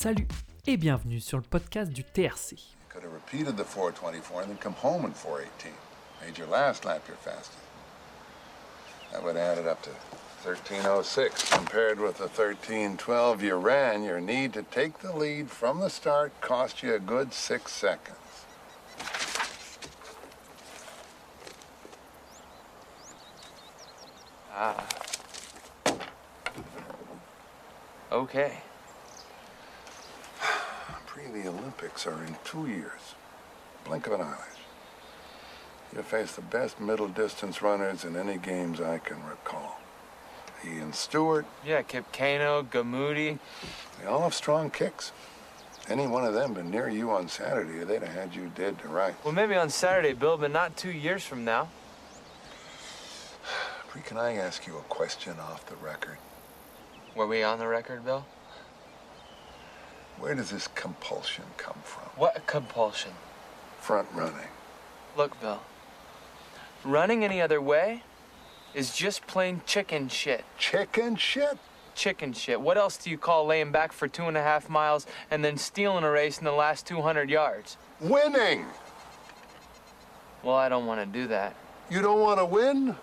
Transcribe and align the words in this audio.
Salut 0.00 0.28
et 0.68 0.76
bienvenue 0.76 1.18
sur 1.18 1.38
le 1.38 1.42
podcast 1.42 1.90
du 1.90 2.04
TRC. 2.04 2.54
Could 2.88 3.02
have 3.02 3.12
repeated 3.12 3.56
the 3.56 3.64
424 3.64 4.42
and 4.42 4.50
then 4.50 4.56
come 4.58 4.74
home 4.74 5.04
in 5.04 5.10
418. 5.10 5.72
Made 6.24 6.38
your 6.38 6.46
last 6.46 6.84
lap 6.84 7.02
your 7.08 7.16
fastest. 7.16 7.58
That 9.10 9.24
would 9.24 9.36
add 9.36 9.58
it 9.58 9.66
up 9.66 9.82
to 9.82 9.90
1306. 10.44 11.50
Compared 11.50 11.98
with 11.98 12.18
the 12.18 12.28
1312 12.28 13.42
you 13.42 13.56
ran, 13.56 14.04
your 14.04 14.20
need 14.20 14.52
to 14.52 14.62
take 14.62 15.00
the 15.00 15.12
lead 15.12 15.50
from 15.50 15.80
the 15.80 15.90
start 15.90 16.30
cost 16.40 16.80
you 16.80 16.94
a 16.94 17.00
good 17.00 17.34
six 17.34 17.72
seconds. 17.72 18.16
Ah. 24.54 24.86
Okay. 28.12 28.58
Pre 31.18 31.42
the 31.42 31.48
Olympics 31.48 32.06
are 32.06 32.22
in 32.24 32.36
two 32.44 32.68
years. 32.68 33.14
Blink 33.84 34.06
of 34.06 34.12
an 34.12 34.20
eyelash. 34.20 34.38
You 35.94 36.02
face 36.02 36.32
the 36.36 36.42
best 36.42 36.80
middle 36.80 37.08
distance 37.08 37.60
runners 37.60 38.04
in 38.04 38.14
any 38.14 38.36
games 38.38 38.80
I 38.80 38.98
can 38.98 39.16
recall. 39.24 39.78
Ian 40.64 40.92
Stewart, 40.92 41.46
Yeah, 41.64 41.82
Kip 41.82 42.12
Kano, 42.12 42.62
Gamoudi. 42.62 43.38
they 43.98 44.06
all 44.06 44.22
have 44.22 44.34
strong 44.34 44.70
kicks. 44.70 45.10
Any 45.88 46.06
one 46.06 46.24
of 46.24 46.34
them 46.34 46.54
been 46.54 46.70
near 46.70 46.88
you 46.88 47.10
on 47.10 47.28
Saturday, 47.28 47.82
they'd 47.84 48.02
have 48.02 48.14
had 48.14 48.34
you 48.34 48.52
dead 48.54 48.78
to 48.80 48.88
rights. 48.88 49.16
Well, 49.24 49.32
maybe 49.34 49.54
on 49.56 49.70
Saturday, 49.70 50.12
Bill, 50.12 50.36
but 50.36 50.52
not 50.52 50.76
two 50.76 50.92
years 50.92 51.24
from 51.24 51.44
now. 51.44 51.68
Pre, 53.88 54.02
can 54.02 54.18
I 54.18 54.34
ask 54.36 54.66
you 54.66 54.76
a 54.76 54.82
question 54.82 55.40
off 55.40 55.66
the 55.66 55.76
record? 55.76 56.18
Were 57.16 57.26
we 57.26 57.42
on 57.42 57.58
the 57.58 57.66
record, 57.66 58.04
Bill? 58.04 58.24
Where 60.20 60.34
does 60.34 60.50
this 60.50 60.68
compulsion 60.68 61.44
come 61.56 61.78
from? 61.84 62.04
What 62.16 62.46
compulsion? 62.46 63.12
Front 63.80 64.08
running. 64.14 64.48
Look, 65.16 65.40
Bill. 65.40 65.62
Running 66.84 67.24
any 67.24 67.40
other 67.40 67.60
way 67.60 68.02
is 68.74 68.94
just 68.94 69.26
plain 69.26 69.62
chicken 69.64 70.08
shit. 70.08 70.44
Chicken 70.58 71.16
shit? 71.16 71.58
Chicken 71.94 72.32
shit. 72.32 72.60
What 72.60 72.76
else 72.76 72.96
do 72.96 73.10
you 73.10 73.18
call 73.18 73.46
laying 73.46 73.72
back 73.72 73.92
for 73.92 74.08
two 74.08 74.24
and 74.24 74.36
a 74.36 74.42
half 74.42 74.68
miles 74.68 75.06
and 75.30 75.44
then 75.44 75.56
stealing 75.56 76.04
a 76.04 76.10
race 76.10 76.38
in 76.38 76.44
the 76.44 76.52
last 76.52 76.86
200 76.86 77.30
yards? 77.30 77.76
Winning! 78.00 78.66
Well, 80.42 80.54
I 80.54 80.68
don't 80.68 80.86
want 80.86 81.00
to 81.00 81.06
do 81.06 81.26
that. 81.28 81.54
You 81.90 82.02
don't 82.02 82.20
want 82.20 82.38
to 82.38 82.44
win? 82.44 82.96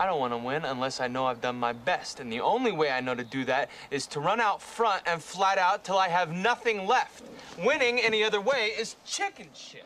I 0.00 0.06
don't 0.06 0.18
want 0.18 0.32
to 0.32 0.38
win 0.38 0.64
unless 0.64 0.98
I 0.98 1.08
know 1.08 1.26
I've 1.26 1.42
done 1.42 1.60
my 1.60 1.74
best. 1.74 2.20
And 2.20 2.32
the 2.32 2.40
only 2.40 2.72
way 2.72 2.90
I 2.90 3.02
know 3.02 3.14
to 3.14 3.22
do 3.22 3.44
that 3.44 3.68
is 3.90 4.06
to 4.06 4.20
run 4.20 4.40
out 4.40 4.62
front 4.62 5.02
and 5.04 5.20
flat 5.20 5.58
out 5.58 5.84
till 5.84 5.98
I 5.98 6.08
have 6.08 6.32
nothing 6.32 6.86
left. 6.86 7.22
Winning 7.58 8.00
any 8.00 8.24
other 8.24 8.40
way 8.40 8.72
is 8.80 8.96
chicken 9.04 9.48
shit. 9.54 9.84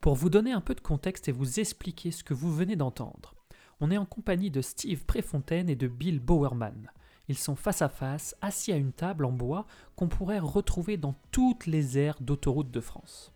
Pour 0.00 0.16
vous 0.16 0.30
donner 0.30 0.50
un 0.50 0.60
peu 0.60 0.74
de 0.74 0.80
contexte 0.80 1.28
et 1.28 1.32
vous 1.32 1.60
expliquer 1.60 2.10
ce 2.10 2.24
que 2.24 2.34
vous 2.34 2.52
venez 2.52 2.74
d'entendre, 2.74 3.36
on 3.80 3.90
est 3.92 3.98
en 3.98 4.04
compagnie 4.04 4.50
de 4.50 4.62
Steve 4.62 5.04
Préfontaine 5.04 5.68
et 5.68 5.76
de 5.76 5.86
Bill 5.86 6.18
Bowerman. 6.18 6.90
Ils 7.28 7.38
sont 7.38 7.54
face 7.54 7.82
à 7.82 7.88
face, 7.88 8.34
assis 8.40 8.72
à 8.72 8.76
une 8.76 8.92
table 8.92 9.26
en 9.26 9.32
bois 9.32 9.64
qu'on 9.94 10.08
pourrait 10.08 10.40
retrouver 10.40 10.96
dans 10.96 11.14
toutes 11.30 11.66
les 11.66 11.98
aires 11.98 12.16
d'autoroute 12.20 12.72
de 12.72 12.80
France. 12.80 13.32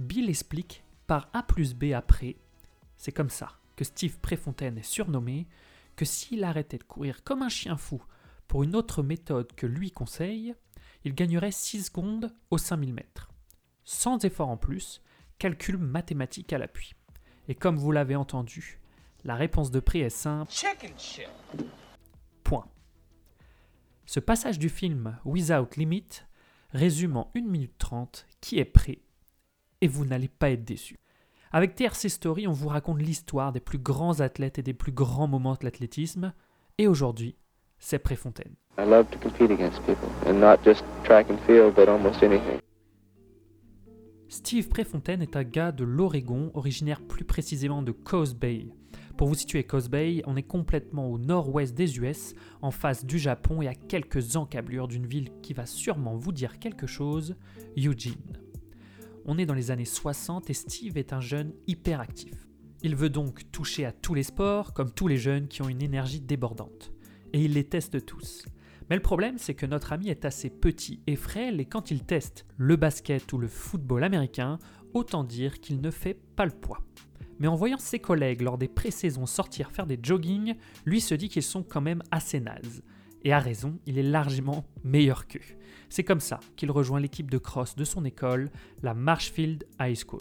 Bill 0.00 0.28
explique 0.28 0.82
par 1.06 1.28
A 1.32 1.44
plus 1.44 1.74
B 1.74 1.92
après, 1.92 2.34
c'est 2.96 3.12
comme 3.12 3.30
ça 3.30 3.52
que 3.76 3.84
Steve 3.84 4.18
Préfontaine 4.18 4.78
est 4.78 4.82
surnommé, 4.82 5.46
que 5.96 6.04
s'il 6.04 6.44
arrêtait 6.44 6.78
de 6.78 6.84
courir 6.84 7.22
comme 7.24 7.42
un 7.42 7.48
chien 7.48 7.76
fou 7.76 8.02
pour 8.46 8.62
une 8.62 8.76
autre 8.76 9.02
méthode 9.02 9.52
que 9.54 9.66
lui 9.66 9.90
conseille, 9.90 10.54
il 11.04 11.14
gagnerait 11.14 11.52
6 11.52 11.84
secondes 11.84 12.34
aux 12.50 12.58
5000 12.58 12.92
mètres. 12.92 13.30
Sans 13.84 14.24
effort 14.24 14.48
en 14.48 14.56
plus, 14.56 15.02
calcul 15.38 15.76
mathématique 15.76 16.52
à 16.52 16.58
l'appui. 16.58 16.94
Et 17.48 17.54
comme 17.54 17.76
vous 17.76 17.92
l'avez 17.92 18.16
entendu, 18.16 18.80
la 19.24 19.34
réponse 19.34 19.70
de 19.70 19.80
prix 19.80 20.00
est 20.00 20.10
simple, 20.10 20.50
point. 22.42 22.66
Ce 24.06 24.20
passage 24.20 24.58
du 24.58 24.68
film 24.68 25.18
Without 25.24 25.68
Limit 25.76 26.06
résume 26.72 27.16
en 27.16 27.30
1 27.34 27.42
minute 27.42 27.76
30 27.78 28.26
qui 28.40 28.58
est 28.58 28.64
prêt, 28.64 29.00
et 29.80 29.88
vous 29.88 30.04
n'allez 30.04 30.28
pas 30.28 30.50
être 30.50 30.64
déçu. 30.64 30.98
Avec 31.56 31.76
TRC 31.76 32.08
Story, 32.08 32.48
on 32.48 32.52
vous 32.52 32.66
raconte 32.66 33.00
l'histoire 33.00 33.52
des 33.52 33.60
plus 33.60 33.78
grands 33.78 34.18
athlètes 34.18 34.58
et 34.58 34.62
des 34.64 34.74
plus 34.74 34.90
grands 34.90 35.28
moments 35.28 35.52
de 35.52 35.62
l'athlétisme, 35.62 36.32
et 36.78 36.88
aujourd'hui, 36.88 37.36
c'est 37.78 38.00
Préfontaine. 38.00 38.56
I 38.76 38.82
love 38.84 39.06
to 39.12 39.18
compete 39.20 39.52
against 39.52 39.80
people, 39.86 40.08
and 40.26 40.40
not 40.40 40.56
just 40.64 40.82
track 41.04 41.30
and 41.30 41.36
field, 41.46 41.76
but 41.76 41.88
almost 41.88 42.24
anything. 42.24 42.58
Steve 44.26 44.68
Préfontaine 44.68 45.22
est 45.22 45.36
un 45.36 45.44
gars 45.44 45.70
de 45.70 45.84
l'Oregon, 45.84 46.50
originaire 46.54 47.00
plus 47.00 47.24
précisément 47.24 47.82
de 47.82 47.92
Coast 47.92 48.36
Bay. 48.36 48.66
Pour 49.16 49.28
vous 49.28 49.36
situer 49.36 49.62
Coast 49.62 49.88
Bay, 49.88 50.22
on 50.26 50.36
est 50.36 50.42
complètement 50.42 51.08
au 51.08 51.18
nord-ouest 51.18 51.72
des 51.72 51.98
US, 51.98 52.34
en 52.62 52.72
face 52.72 53.04
du 53.04 53.20
Japon 53.20 53.62
et 53.62 53.68
à 53.68 53.74
quelques 53.76 54.34
encablures 54.34 54.88
d'une 54.88 55.06
ville 55.06 55.30
qui 55.40 55.52
va 55.52 55.66
sûrement 55.66 56.16
vous 56.16 56.32
dire 56.32 56.58
quelque 56.58 56.88
chose, 56.88 57.36
Eugene. 57.76 58.43
On 59.26 59.38
est 59.38 59.46
dans 59.46 59.54
les 59.54 59.70
années 59.70 59.86
60 59.86 60.50
et 60.50 60.54
Steve 60.54 60.98
est 60.98 61.14
un 61.14 61.20
jeune 61.20 61.54
hyper 61.66 62.00
actif. 62.00 62.46
Il 62.82 62.94
veut 62.94 63.08
donc 63.08 63.50
toucher 63.50 63.86
à 63.86 63.92
tous 63.92 64.12
les 64.12 64.22
sports, 64.22 64.74
comme 64.74 64.90
tous 64.90 65.08
les 65.08 65.16
jeunes 65.16 65.48
qui 65.48 65.62
ont 65.62 65.68
une 65.70 65.80
énergie 65.80 66.20
débordante. 66.20 66.92
Et 67.32 67.42
il 67.42 67.54
les 67.54 67.64
teste 67.64 68.04
tous. 68.04 68.44
Mais 68.90 68.96
le 68.96 69.02
problème, 69.02 69.38
c'est 69.38 69.54
que 69.54 69.64
notre 69.64 69.94
ami 69.94 70.10
est 70.10 70.26
assez 70.26 70.50
petit 70.50 71.00
et 71.06 71.16
frêle, 71.16 71.58
et 71.58 71.64
quand 71.64 71.90
il 71.90 72.04
teste 72.04 72.44
le 72.58 72.76
basket 72.76 73.32
ou 73.32 73.38
le 73.38 73.48
football 73.48 74.04
américain, 74.04 74.58
autant 74.92 75.24
dire 75.24 75.60
qu'il 75.60 75.80
ne 75.80 75.90
fait 75.90 76.20
pas 76.36 76.44
le 76.44 76.52
poids. 76.52 76.82
Mais 77.38 77.48
en 77.48 77.56
voyant 77.56 77.78
ses 77.78 77.98
collègues 77.98 78.42
lors 78.42 78.58
des 78.58 78.68
pré-saisons 78.68 79.24
sortir 79.24 79.70
faire 79.70 79.86
des 79.86 79.98
jogging, 80.02 80.54
lui 80.84 81.00
se 81.00 81.14
dit 81.14 81.30
qu'ils 81.30 81.42
sont 81.42 81.62
quand 81.62 81.80
même 81.80 82.02
assez 82.10 82.40
nazes. 82.40 82.82
Et 83.24 83.32
à 83.32 83.38
raison, 83.38 83.78
il 83.86 83.98
est 83.98 84.02
largement 84.02 84.64
meilleur 84.84 85.26
qu'eux. 85.26 85.40
C'est 85.88 86.04
comme 86.04 86.20
ça 86.20 86.40
qu'il 86.56 86.70
rejoint 86.70 87.00
l'équipe 87.00 87.30
de 87.30 87.38
cross 87.38 87.74
de 87.74 87.84
son 87.84 88.04
école, 88.04 88.50
la 88.82 88.94
Marshfield 88.94 89.64
High 89.80 89.96
School. 89.96 90.20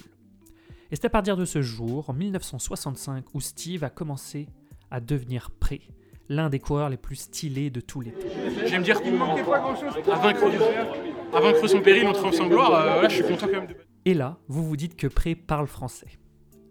Et 0.92 0.96
c'est 0.96 1.06
à 1.06 1.10
partir 1.10 1.36
de 1.36 1.46
ce 1.46 1.62
jour, 1.62 2.10
en 2.10 2.14
1965, 2.14 3.26
où 3.34 3.42
Steve 3.42 3.84
a 3.84 3.90
commencé 3.90 4.48
à 4.92 5.00
devenir 5.00 5.50
prêt, 5.52 5.82
l'un 6.30 6.50
des 6.50 6.60
coureurs 6.60 6.90
les 6.90 6.98
plus 6.98 7.16
stylés 7.16 7.70
de 7.72 7.82
tous 7.82 8.02
les 8.02 8.12
temps. 8.12 8.28
J'aime 8.68 8.84
dire 8.84 9.02
qu'à 9.02 9.10
vaincre, 9.10 10.44
à 11.34 11.42
vaincre 11.42 11.68
son 11.68 11.82
péril, 11.82 12.08
on 12.08 12.14
triomphe 12.14 12.36
sans 12.36 12.48
gloire. 12.48 12.74
euh, 12.74 13.10
je 13.10 13.16
suis 13.16 13.24
content 13.24 13.48
quand 13.48 13.52
même 13.62 13.68
de. 13.68 13.76
Et 14.06 14.14
là, 14.14 14.38
vous 14.48 14.64
vous 14.64 14.78
dites 14.78 14.96
que 14.96 15.08
Pré 15.08 15.36
parle 15.36 15.68
français. 15.68 16.20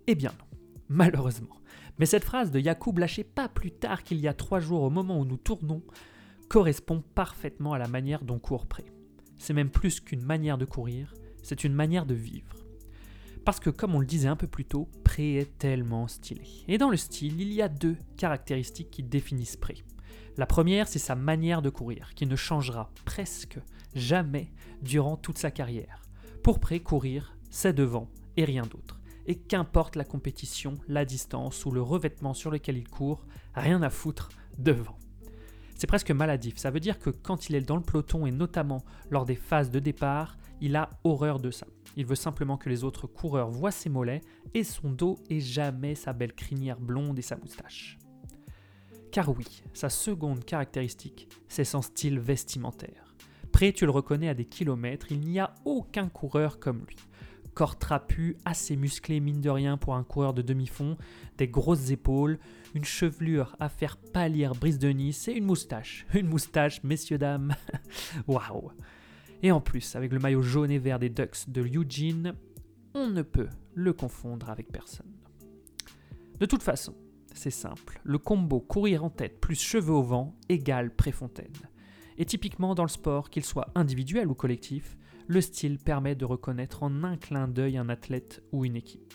Eh 0.06 0.14
bien 0.14 0.30
non, 0.38 0.58
malheureusement. 0.88 1.56
Mais 1.98 2.06
cette 2.06 2.24
phrase 2.24 2.50
de 2.50 2.60
Yacoub 2.60 2.98
lâchée 2.98 3.24
pas 3.24 3.48
plus 3.48 3.70
tard 3.70 4.02
qu'il 4.02 4.18
y 4.18 4.28
a 4.28 4.34
trois 4.34 4.60
jours 4.60 4.82
au 4.82 4.90
moment 4.90 5.18
où 5.18 5.24
nous 5.24 5.36
tournons 5.36 5.82
correspond 6.52 7.02
parfaitement 7.14 7.72
à 7.72 7.78
la 7.78 7.88
manière 7.88 8.22
dont 8.24 8.38
court 8.38 8.66
Pré. 8.66 8.84
C'est 9.38 9.54
même 9.54 9.70
plus 9.70 10.00
qu'une 10.00 10.20
manière 10.20 10.58
de 10.58 10.66
courir, 10.66 11.14
c'est 11.42 11.64
une 11.64 11.72
manière 11.72 12.04
de 12.04 12.12
vivre. 12.12 12.58
Parce 13.46 13.58
que 13.58 13.70
comme 13.70 13.94
on 13.94 14.00
le 14.00 14.06
disait 14.06 14.28
un 14.28 14.36
peu 14.36 14.46
plus 14.46 14.66
tôt, 14.66 14.90
Pré 15.02 15.36
est 15.36 15.56
tellement 15.56 16.08
stylé. 16.08 16.44
Et 16.68 16.76
dans 16.76 16.90
le 16.90 16.98
style, 16.98 17.40
il 17.40 17.54
y 17.54 17.62
a 17.62 17.70
deux 17.70 17.96
caractéristiques 18.18 18.90
qui 18.90 19.02
définissent 19.02 19.56
Pré. 19.56 19.82
La 20.36 20.44
première, 20.44 20.88
c'est 20.88 20.98
sa 20.98 21.14
manière 21.14 21.62
de 21.62 21.70
courir, 21.70 22.12
qui 22.14 22.26
ne 22.26 22.36
changera 22.36 22.90
presque 23.06 23.58
jamais 23.94 24.52
durant 24.82 25.16
toute 25.16 25.38
sa 25.38 25.50
carrière. 25.50 26.02
Pour 26.42 26.60
Pré, 26.60 26.80
courir, 26.80 27.34
c'est 27.48 27.72
devant 27.72 28.10
et 28.36 28.44
rien 28.44 28.64
d'autre. 28.64 29.00
Et 29.24 29.36
qu'importe 29.36 29.96
la 29.96 30.04
compétition, 30.04 30.74
la 30.86 31.06
distance 31.06 31.64
ou 31.64 31.70
le 31.70 31.80
revêtement 31.80 32.34
sur 32.34 32.50
lequel 32.50 32.76
il 32.76 32.90
court, 32.90 33.24
rien 33.54 33.80
à 33.80 33.88
foutre 33.88 34.28
devant. 34.58 34.98
C'est 35.82 35.88
presque 35.88 36.12
maladif, 36.12 36.58
ça 36.58 36.70
veut 36.70 36.78
dire 36.78 37.00
que 37.00 37.10
quand 37.10 37.48
il 37.48 37.56
est 37.56 37.60
dans 37.60 37.74
le 37.74 37.82
peloton 37.82 38.24
et 38.24 38.30
notamment 38.30 38.84
lors 39.10 39.24
des 39.24 39.34
phases 39.34 39.72
de 39.72 39.80
départ, 39.80 40.38
il 40.60 40.76
a 40.76 40.90
horreur 41.02 41.40
de 41.40 41.50
ça. 41.50 41.66
Il 41.96 42.06
veut 42.06 42.14
simplement 42.14 42.56
que 42.56 42.68
les 42.68 42.84
autres 42.84 43.08
coureurs 43.08 43.50
voient 43.50 43.72
ses 43.72 43.88
mollets 43.88 44.20
et 44.54 44.62
son 44.62 44.90
dos 44.90 45.18
et 45.28 45.40
jamais 45.40 45.96
sa 45.96 46.12
belle 46.12 46.34
crinière 46.34 46.78
blonde 46.78 47.18
et 47.18 47.22
sa 47.22 47.34
moustache. 47.34 47.98
Car 49.10 49.28
oui, 49.30 49.64
sa 49.74 49.90
seconde 49.90 50.44
caractéristique, 50.44 51.28
c'est 51.48 51.64
son 51.64 51.82
style 51.82 52.20
vestimentaire. 52.20 53.16
Près, 53.50 53.72
tu 53.72 53.84
le 53.84 53.90
reconnais 53.90 54.28
à 54.28 54.34
des 54.34 54.44
kilomètres, 54.44 55.10
il 55.10 55.18
n'y 55.18 55.40
a 55.40 55.52
aucun 55.64 56.08
coureur 56.08 56.60
comme 56.60 56.84
lui. 56.86 56.96
Corps 57.54 57.78
trapu, 57.78 58.36
assez 58.44 58.76
musclé 58.76 59.20
mine 59.20 59.40
de 59.40 59.50
rien 59.50 59.76
pour 59.76 59.94
un 59.94 60.04
coureur 60.04 60.32
de 60.32 60.40
demi-fond, 60.40 60.96
des 61.36 61.48
grosses 61.48 61.90
épaules, 61.90 62.38
une 62.74 62.84
chevelure 62.84 63.56
à 63.60 63.68
faire 63.68 63.96
pâlir 63.96 64.54
Brise 64.54 64.78
de 64.78 64.88
Nice 64.88 65.28
et 65.28 65.32
une 65.32 65.44
moustache. 65.44 66.06
Une 66.14 66.28
moustache, 66.28 66.82
messieurs, 66.82 67.18
dames. 67.18 67.54
Waouh! 68.26 68.70
Et 69.42 69.52
en 69.52 69.60
plus, 69.60 69.96
avec 69.96 70.12
le 70.12 70.18
maillot 70.18 70.42
jaune 70.42 70.70
et 70.70 70.78
vert 70.78 70.98
des 70.98 71.10
Ducks 71.10 71.48
de 71.48 71.62
Eugene, 71.62 72.34
on 72.94 73.08
ne 73.08 73.22
peut 73.22 73.48
le 73.74 73.92
confondre 73.92 74.48
avec 74.48 74.70
personne. 74.70 75.12
De 76.38 76.46
toute 76.46 76.62
façon, 76.62 76.94
c'est 77.34 77.50
simple, 77.50 78.00
le 78.04 78.18
combo 78.18 78.60
courir 78.60 79.04
en 79.04 79.10
tête 79.10 79.40
plus 79.40 79.60
cheveux 79.60 79.92
au 79.92 80.02
vent 80.02 80.34
égale 80.48 80.94
Préfontaine. 80.94 81.52
Et 82.18 82.24
typiquement 82.24 82.74
dans 82.74 82.84
le 82.84 82.88
sport, 82.88 83.30
qu'il 83.30 83.44
soit 83.44 83.68
individuel 83.74 84.28
ou 84.28 84.34
collectif, 84.34 84.96
le 85.26 85.40
style 85.40 85.78
permet 85.78 86.14
de 86.14 86.24
reconnaître 86.24 86.82
en 86.82 87.04
un 87.04 87.16
clin 87.16 87.48
d'œil 87.48 87.78
un 87.78 87.88
athlète 87.88 88.42
ou 88.52 88.64
une 88.64 88.76
équipe. 88.76 89.14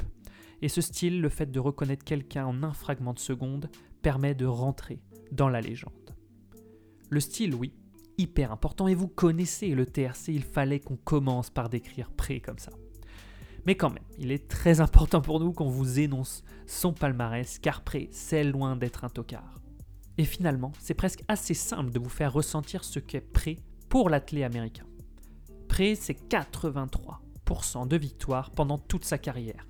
Et 0.62 0.70
ce 0.70 0.82
style, 0.82 1.22
le 1.22 1.30
fait 1.30 1.52
de 1.52 1.60
reconnaître 1.60 2.04
quelqu'un 2.04 2.46
en 2.46 2.64
un 2.64 2.74
fragment 2.74 3.14
de 3.14 3.20
seconde, 3.20 3.70
permet 4.02 4.36
de 4.36 4.46
rentrer 4.46 5.00
dans 5.32 5.50
la 5.50 5.62
légende. 5.62 6.16
Le 7.10 7.20
style, 7.20 7.54
oui, 7.54 7.74
hyper 8.18 8.52
important, 8.52 8.88
et 8.88 8.96
vous 8.96 9.08
connaissez 9.08 9.70
le 9.70 9.86
TRC, 9.86 10.30
il 10.30 10.44
fallait 10.44 10.80
qu'on 10.80 10.98
commence 10.98 11.50
par 11.50 11.70
décrire 11.70 12.12
Pré 12.12 12.42
comme 12.42 12.58
ça. 12.58 12.72
Mais 13.66 13.76
quand 13.76 13.90
même, 13.90 14.04
il 14.18 14.32
est 14.32 14.48
très 14.48 14.80
important 14.80 15.22
pour 15.22 15.40
nous 15.40 15.52
qu'on 15.52 15.70
vous 15.70 16.00
énonce 16.00 16.44
son 16.66 16.94
palmarès, 16.94 17.60
car 17.60 17.84
Pré, 17.84 18.10
c'est 18.12 18.44
loin 18.44 18.76
d'être 18.76 19.04
un 19.04 19.10
tocard. 19.10 19.60
Et 20.18 20.26
finalement, 20.26 20.72
c'est 20.80 20.94
presque 20.96 21.24
assez 21.28 21.54
simple 21.54 21.92
de 21.92 22.00
vous 22.00 22.10
faire 22.10 22.34
ressentir 22.34 22.84
ce 22.84 23.00
qu'est 23.00 23.22
Pré 23.22 23.60
pour 23.90 24.10
l'athlète 24.10 24.44
américain. 24.44 24.86
Pré, 25.78 25.94
c'est 25.94 26.18
83% 26.28 27.88
de 27.88 27.98
victoires 27.98 28.50
pendant 28.50 28.80
toute 28.80 29.06
sa 29.06 29.20
carrière. 29.20 29.68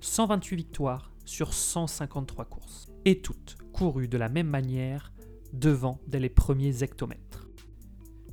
128 0.00 0.56
victoires 0.56 1.12
sur 1.26 1.52
153 1.52 2.46
courses. 2.46 2.88
Et 3.04 3.20
toutes 3.20 3.58
courues 3.70 4.08
de 4.08 4.16
la 4.16 4.30
même 4.30 4.46
manière 4.46 5.12
devant 5.52 6.00
dès 6.06 6.18
les 6.18 6.30
premiers 6.30 6.82
hectomètres. 6.82 7.50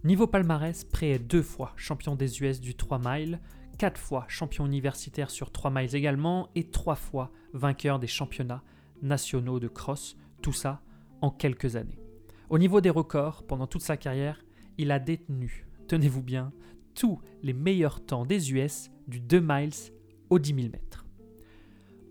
Niveau 0.06 0.26
palmarès, 0.26 0.86
Pré 0.86 1.12
est 1.12 1.20
deux 1.20 1.42
fois 1.42 1.74
champion 1.76 2.16
des 2.16 2.42
US 2.42 2.62
du 2.62 2.76
3 2.76 3.02
miles, 3.04 3.42
quatre 3.78 4.00
fois 4.00 4.24
champion 4.30 4.66
universitaire 4.66 5.30
sur 5.30 5.52
3 5.52 5.70
miles 5.70 5.96
également 5.98 6.48
et 6.56 6.70
trois 6.70 6.96
fois 6.96 7.34
vainqueur 7.52 8.00
des 8.00 8.08
championnats 8.08 8.64
nationaux 9.02 9.60
de 9.60 9.68
cross, 9.68 10.16
tout 10.42 10.54
ça 10.54 10.82
en 11.20 11.30
quelques 11.30 11.76
années. 11.76 12.00
Au 12.50 12.58
niveau 12.58 12.80
des 12.80 12.90
records, 12.90 13.44
pendant 13.46 13.68
toute 13.68 13.82
sa 13.82 13.98
carrière, 13.98 14.46
il 14.78 14.92
a 14.92 15.00
détenu, 15.00 15.68
tenez-vous 15.90 16.24
bien, 16.24 16.54
tous 16.98 17.22
les 17.44 17.54
meilleurs 17.54 18.04
temps 18.04 18.26
des 18.26 18.52
US 18.54 18.90
du 19.08 19.20
2 19.20 19.40
miles 19.40 19.72
au 20.32 20.40
10 20.40 20.56
000 20.56 20.68
mètres. 20.70 21.06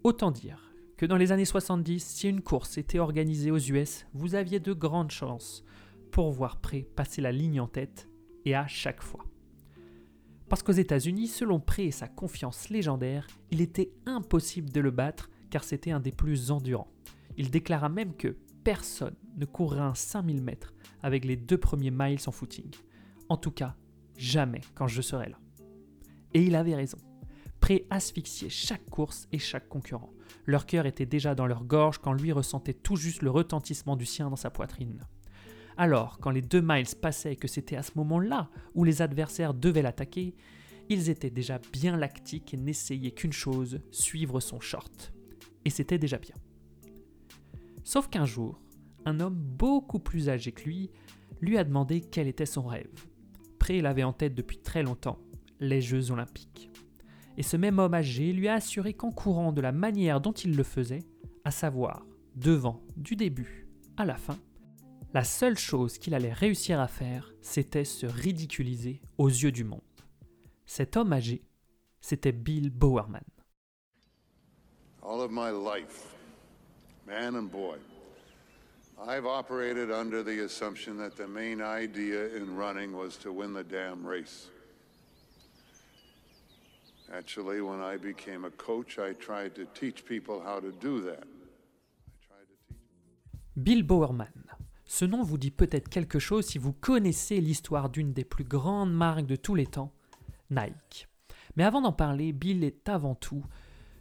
Autant 0.05 0.31
dire 0.31 0.73
que 0.97 1.05
dans 1.05 1.17
les 1.17 1.33
années 1.33 1.45
70, 1.45 2.03
si 2.03 2.29
une 2.29 2.41
course 2.41 2.79
était 2.79 3.01
organisée 3.01 3.51
aux 3.51 3.59
US, 3.59 4.07
vous 4.15 4.37
aviez 4.37 4.61
de 4.61 4.73
grandes 4.73 5.11
chances 5.11 5.65
pour 6.13 6.31
voir 6.31 6.61
Pré 6.61 6.89
passer 6.95 7.21
la 7.21 7.33
ligne 7.33 7.61
en 7.61 7.67
tête 7.67 8.09
et 8.45 8.55
à 8.55 8.69
chaque 8.69 9.03
fois. 9.03 9.27
Parce 10.49 10.63
qu'aux 10.63 10.71
États-Unis, 10.71 11.27
selon 11.27 11.59
Pré 11.59 11.87
et 11.87 11.91
sa 11.91 12.07
confiance 12.07 12.71
légendaire, 12.71 13.27
il 13.51 13.61
était 13.61 13.91
impossible 14.07 14.71
de 14.71 14.81
le 14.81 14.93
battre 14.93 15.31
car 15.51 15.65
c'était 15.65 15.91
un 15.91 16.01
des 16.01 16.13
plus 16.13 16.53
endurants. 16.53 16.93
Il 17.37 17.51
déclara 17.51 17.89
même 17.89 18.15
que 18.15 18.37
personne 18.63 19.17
ne 19.37 19.47
courrait 19.47 19.81
un 19.81 19.95
5000 19.95 20.43
mètres 20.43 20.75
avec 21.03 21.25
les 21.25 21.37
deux 21.37 21.59
premiers 21.59 21.91
miles 21.91 22.21
en 22.27 22.31
footing. 22.31 22.71
En 23.29 23.37
tout 23.37 23.51
cas, 23.51 23.75
jamais 24.17 24.61
quand 24.75 24.89
je 24.89 25.03
serai 25.03 25.29
là. 25.29 25.39
Et 26.35 26.43
il 26.43 26.55
avait 26.55 26.75
raison. 26.75 26.99
Prêt 27.61 27.87
asphyxier 27.91 28.49
chaque 28.49 28.85
course 28.91 29.27
et 29.33 29.39
chaque 29.39 29.69
concurrent. 29.69 30.13
Leur 30.45 30.67
cœur 30.67 30.87
était 30.87 31.07
déjà 31.07 31.35
dans 31.35 31.47
leur 31.47 31.65
gorge 31.65 31.99
quand 31.99 32.13
lui 32.13 32.33
ressentait 32.33 32.75
tout 32.75 32.97
juste 32.97 33.23
le 33.23 33.31
retentissement 33.31 33.97
du 33.97 34.07
sien 34.07 34.31
dans 34.31 34.37
sa 34.37 34.51
poitrine. 34.51 35.01
Alors, 35.77 36.19
quand 36.19 36.31
les 36.31 36.43
deux 36.43 36.63
miles 36.63 36.87
passaient 37.01 37.33
et 37.33 37.37
que 37.37 37.49
c'était 37.49 37.77
à 37.77 37.83
ce 37.83 37.93
moment-là 37.97 38.49
où 38.75 38.85
les 38.85 39.03
adversaires 39.03 39.55
devaient 39.55 39.83
l'attaquer, 39.83 40.35
ils 40.89 41.11
étaient 41.11 41.31
déjà 41.31 41.59
bien 41.73 41.97
lactiques 41.97 42.55
et 42.55 42.57
n'essayaient 42.57 43.11
qu'une 43.11 43.33
chose, 43.33 43.81
suivre 43.91 44.41
son 44.41 44.61
short. 44.61 45.13
Et 45.65 45.71
c'était 45.71 45.99
déjà 45.99 46.19
bien. 46.19 46.37
Sauf 47.85 48.09
qu'un 48.09 48.25
jour, 48.25 48.61
un 49.05 49.21
homme 49.21 49.37
beaucoup 49.37 49.99
plus 49.99 50.29
âgé 50.29 50.53
que 50.53 50.65
lui 50.65 50.91
lui 51.41 51.59
a 51.59 51.65
demandé 51.65 52.01
quel 52.01 52.29
était 52.29 52.47
son 52.47 52.67
rêve. 52.67 52.89
Pré 53.67 53.81
l'avait 53.81 54.05
en 54.05 54.13
tête 54.13 54.37
depuis 54.37 54.59
très 54.59 54.85
longtemps, 54.85 55.19
les 55.59 55.81
Jeux 55.81 56.13
olympiques. 56.13 56.71
Et 57.37 57.43
ce 57.43 57.57
même 57.57 57.81
homme 57.81 57.95
âgé 57.95 58.33
lui 58.33 58.47
a 58.47 58.55
assuré 58.55 58.95
qu'en 58.95 59.11
courant 59.11 59.51
de 59.51 59.61
la 59.61 59.73
manière 59.73 60.21
dont 60.21 60.31
il 60.31 60.57
le 60.57 60.63
faisait, 60.63 61.03
à 61.43 61.51
savoir 61.51 62.07
devant, 62.37 62.81
du 62.97 63.17
début 63.17 63.67
à 63.97 64.05
la 64.05 64.15
fin, 64.15 64.39
la 65.15 65.25
seule 65.25 65.59
chose 65.59 65.99
qu'il 65.99 66.15
allait 66.15 66.33
réussir 66.33 66.79
à 66.79 66.87
faire, 66.87 67.35
c'était 67.41 67.85
se 67.85 68.07
ridiculiser 68.07 69.03
aux 69.19 69.27
yeux 69.27 69.51
du 69.51 69.65
monde. 69.65 69.81
Cet 70.65 70.97
homme 70.97 71.13
âgé, 71.13 71.43
c'était 72.01 72.31
Bill 72.31 72.71
Bowerman. 72.71 73.25
Man 77.05 77.49
boy, 77.49 77.79
I've 78.99 79.27
operated 79.27 79.91
under 79.91 80.23
the 80.23 80.45
assumption 80.45 80.97
that 80.99 81.17
the 81.17 81.27
main 81.27 81.61
idea 81.61 82.35
in 82.37 82.57
running 82.57 82.97
was 82.97 83.17
to 83.19 83.31
win 83.31 83.53
the 83.53 83.63
damn 83.63 84.07
race. 84.07 84.51
Actually, 87.13 87.61
when 87.61 87.81
I 87.81 87.99
became 87.99 88.45
a 88.45 88.51
coach, 88.51 88.99
I 88.99 89.13
tried 89.13 89.55
to 89.55 89.67
teach 89.75 90.05
people 90.05 90.41
how 90.41 90.61
to 90.61 90.73
do 90.73 91.03
that. 91.03 91.25
Bill 93.57 93.83
Bowerman. 93.83 94.29
Ce 94.87 95.05
nom 95.05 95.23
vous 95.23 95.39
dit 95.39 95.51
peut-être 95.51 95.89
quelque 95.89 96.19
chose 96.19 96.47
si 96.47 96.59
vous 96.59 96.73
connaissez 96.73 97.41
l'histoire 97.41 97.91
d'une 97.91 98.13
des 98.13 98.25
plus 98.25 98.45
grandes 98.45 98.93
marques 98.93 99.27
de 99.27 99.37
tous 99.37 99.55
les 99.55 99.67
temps, 99.67 99.93
Nike. 100.51 101.07
Mais 101.57 101.65
avant 101.65 101.81
d'en 101.81 101.93
parler, 101.93 102.33
Bill 102.33 102.65
est 102.65 102.89
avant 102.89 103.15
tout 103.15 103.45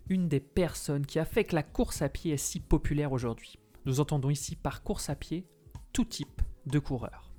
une 0.09 0.27
des 0.27 0.39
personnes 0.39 1.05
qui 1.05 1.19
a 1.19 1.25
fait 1.25 1.43
que 1.43 1.55
la 1.55 1.63
course 1.63 2.01
à 2.01 2.09
pied 2.09 2.33
est 2.33 2.37
si 2.37 2.59
populaire 2.59 3.11
aujourd'hui. 3.11 3.57
Nous 3.85 3.99
entendons 3.99 4.29
ici 4.29 4.55
par 4.55 4.83
course 4.83 5.09
à 5.09 5.15
pied 5.15 5.45
tout 5.93 6.05
type 6.05 6.41
de 6.65 6.79
coureur. 6.79 7.31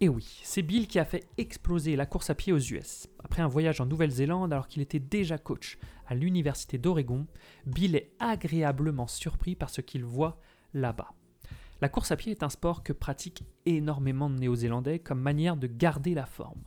Et 0.00 0.08
oui, 0.08 0.40
c'est 0.42 0.62
Bill 0.62 0.88
qui 0.88 0.98
a 0.98 1.04
fait 1.04 1.28
exploser 1.38 1.94
la 1.94 2.06
course 2.06 2.28
à 2.28 2.34
pied 2.34 2.52
aux 2.52 2.58
US. 2.58 3.08
Après 3.22 3.40
un 3.40 3.48
voyage 3.48 3.80
en 3.80 3.86
Nouvelle-Zélande 3.86 4.52
alors 4.52 4.66
qu'il 4.66 4.82
était 4.82 4.98
déjà 4.98 5.38
coach 5.38 5.78
à 6.06 6.14
l'université 6.14 6.76
d'Oregon, 6.76 7.26
Bill 7.66 7.94
est 7.94 8.12
agréablement 8.18 9.06
surpris 9.06 9.54
par 9.54 9.70
ce 9.70 9.80
qu'il 9.80 10.04
voit 10.04 10.40
là-bas. 10.74 11.12
La 11.80 11.88
course 11.88 12.10
à 12.10 12.16
pied 12.16 12.32
est 12.32 12.42
un 12.42 12.48
sport 12.48 12.82
que 12.82 12.92
pratiquent 12.92 13.44
énormément 13.64 14.28
de 14.28 14.38
Néo-Zélandais 14.38 14.98
comme 14.98 15.20
manière 15.20 15.56
de 15.56 15.68
garder 15.68 16.14
la 16.14 16.26
forme. 16.26 16.64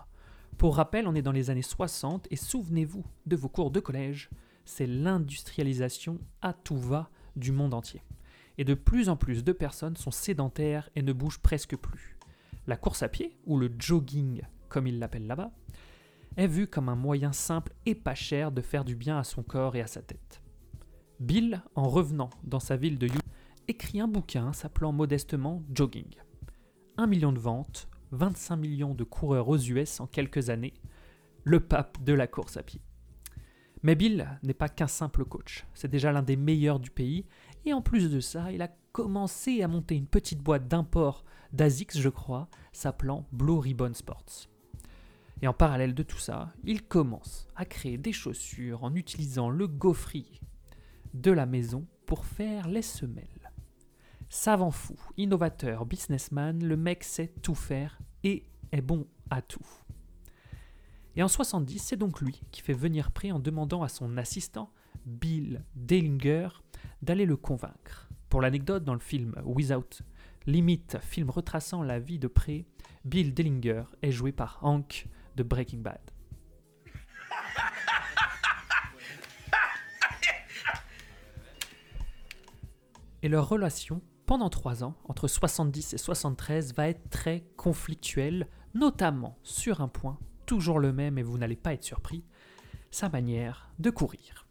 Pour 0.57 0.78
rappel, 0.78 1.07
on 1.07 1.16
est 1.16 1.22
dans 1.22 1.34
les 1.34 1.50
années 1.50 1.62
60 1.62 2.28
et 2.31 2.38
souvenez-vous 2.38 3.04
de 3.25 3.36
vos 3.36 3.50
cours 3.50 3.72
de 3.72 3.81
collège, 3.81 4.30
c'est 4.63 4.88
l'industrialisation 4.88 6.19
à 6.42 6.54
tout 6.54 6.78
va 6.78 7.10
du 7.36 7.52
monde 7.52 7.74
entier. 7.74 8.02
Et 8.57 8.63
de 8.63 8.74
plus 8.74 9.10
en 9.10 9.16
plus 9.16 9.44
de 9.44 9.52
personnes 9.52 9.98
sont 9.98 10.12
sédentaires 10.12 10.90
et 10.96 11.02
ne 11.02 11.13
bougent 11.13 11.40
presque 11.40 11.76
plus. 11.76 12.18
La 12.68 12.78
course 12.78 13.04
à 13.04 13.09
pied, 13.09 13.38
ou 13.45 13.57
le 13.57 13.71
jogging 13.78 14.42
comme 14.69 14.88
ils 14.88 15.00
l'appellent 15.00 15.28
là-bas, 15.28 15.52
est 16.38 16.47
vue 16.47 16.68
comme 16.68 16.90
un 16.90 16.95
moyen 16.95 17.31
simple 17.31 17.74
et 17.85 17.95
pas 17.95 18.16
cher 18.16 18.52
de 18.52 18.62
faire 18.62 18.83
du 18.83 18.95
bien 18.95 19.18
à 19.18 19.24
son 19.24 19.44
corps 19.44 19.76
et 19.76 19.81
à 19.81 19.88
sa 19.88 20.02
tête. 20.02 20.42
Bill, 21.19 21.64
en 21.76 21.88
revenant 21.88 22.30
dans 22.44 22.59
sa 22.59 22.76
ville 22.76 22.97
de 22.97 23.07
Utah, 23.07 23.19
écrit 23.68 24.02
un 24.02 24.07
bouquin 24.07 24.52
s'appelant 24.52 24.92
modestement 24.92 25.64
Jogging. 25.74 26.16
Un 26.97 27.07
million 27.07 27.31
de 27.31 27.40
ventes, 27.40 27.88
25 28.12 28.57
millions 28.57 28.94
de 28.94 29.04
coureurs 29.04 29.47
aux 29.47 29.57
US 29.57 30.00
en 30.00 30.07
quelques 30.07 30.50
années, 30.50 30.74
le 31.44 31.62
pape 31.62 32.04
de 32.04 32.14
la 32.14 32.28
course 32.28 32.57
à 32.57 32.64
pied. 32.64 32.81
Mais 33.81 33.95
Bill 33.95 34.28
n'est 34.44 34.54
pas 34.54 34.69
qu'un 34.69 34.88
simple 34.88 35.26
coach, 35.26 35.66
c'est 35.74 35.90
déjà 35.90 36.12
l'un 36.12 36.24
des 36.24 36.35
meilleurs 36.35 36.80
du 36.80 36.90
pays, 36.90 37.26
et 37.66 37.74
en 37.74 37.81
plus 37.81 38.10
de 38.10 38.19
ça, 38.19 38.52
il 38.52 38.62
a 38.62 38.69
commencé 38.92 39.62
à 39.62 39.68
monter 39.68 39.95
une 39.95 40.07
petite 40.07 40.40
boîte 40.40 40.68
d'import 40.68 41.26
d'ASICS, 41.52 42.00
je 42.00 42.10
crois, 42.10 42.48
s'appelant 42.72 43.26
Blue 43.31 43.60
Ribbon 43.60 43.94
Sports. 43.94 44.48
Et 45.42 45.48
en 45.48 45.54
parallèle 45.54 45.94
de 45.94 46.04
tout 46.04 46.18
ça, 46.18 46.54
il 46.64 46.84
commence 46.84 47.48
à 47.56 47.66
créer 47.66 47.98
des 47.98 48.14
chaussures 48.14 48.84
en 48.84 48.95
utilisant 48.95 49.50
le 49.50 49.68
gaufrier 49.68 50.40
de 51.14 51.31
la 51.31 51.45
maison 51.45 51.86
pour 52.06 52.26
faire 52.26 52.68
les 52.68 52.81
semelles. 52.81 53.52
Savant 54.30 54.72
fou, 54.72 54.95
innovateur, 55.18 55.86
businessman, 55.86 56.64
le 56.64 56.78
mec 56.78 57.04
sait 57.04 57.34
tout 57.42 57.56
faire 57.56 58.00
et 58.24 58.45
est 58.72 58.81
bon 58.81 59.07
à 59.30 59.42
tout. 59.42 59.66
Et 61.16 61.24
en 61.24 61.28
70, 61.28 61.80
c'est 61.80 61.95
donc 61.95 62.22
lui 62.22 62.42
qui 62.52 62.62
fait 62.62 62.74
venir 62.74 63.12
Pré 63.12 63.31
en 63.31 63.40
demandant 63.40 63.84
à 63.84 63.90
son 63.90 64.18
assistant, 64.18 64.72
Bill 65.06 65.64
Dellinger, 65.76 66.50
d'aller 67.01 67.25
le 67.25 67.37
convaincre. 67.37 68.09
Pour 68.30 68.42
l'anecdote, 68.42 68.83
dans 68.83 68.94
le 68.94 68.99
film 68.99 69.35
Without 69.44 70.01
Limit, 70.47 70.85
film 71.01 71.30
retraçant 71.30 71.81
la 71.83 71.99
vie 71.99 72.19
de 72.19 72.27
Pré, 72.27 72.65
Bill 73.04 73.33
Dellinger 73.33 73.83
est 74.01 74.11
joué 74.11 74.31
par 74.31 74.59
Hank 74.61 75.07
de 75.35 75.44
Breaking 75.44 75.80
Bad. 75.80 76.11
Et 83.23 83.27
leur 83.27 83.49
relation, 83.49 84.01
pendant 84.27 84.49
trois 84.49 84.83
ans, 84.83 84.95
entre 85.06 85.27
70 85.27 85.94
et 85.94 85.97
73, 85.97 86.75
va 86.75 86.89
être 86.89 87.09
très 87.09 87.44
conflictuelle, 87.57 88.47
notamment 88.75 89.39
sur 89.42 89.81
un 89.81 89.87
point, 89.87 90.19
toujours 90.45 90.80
le 90.80 90.94
même 90.94 91.18
et 91.18 91.23
vous 91.23 91.37
n'allez 91.37 91.56
pas 91.56 91.73
être 91.73 91.83
surpris, 91.83 92.23
sa 92.92 93.09
manière 93.09 93.71
de 93.80 93.89
courir. 93.89 94.44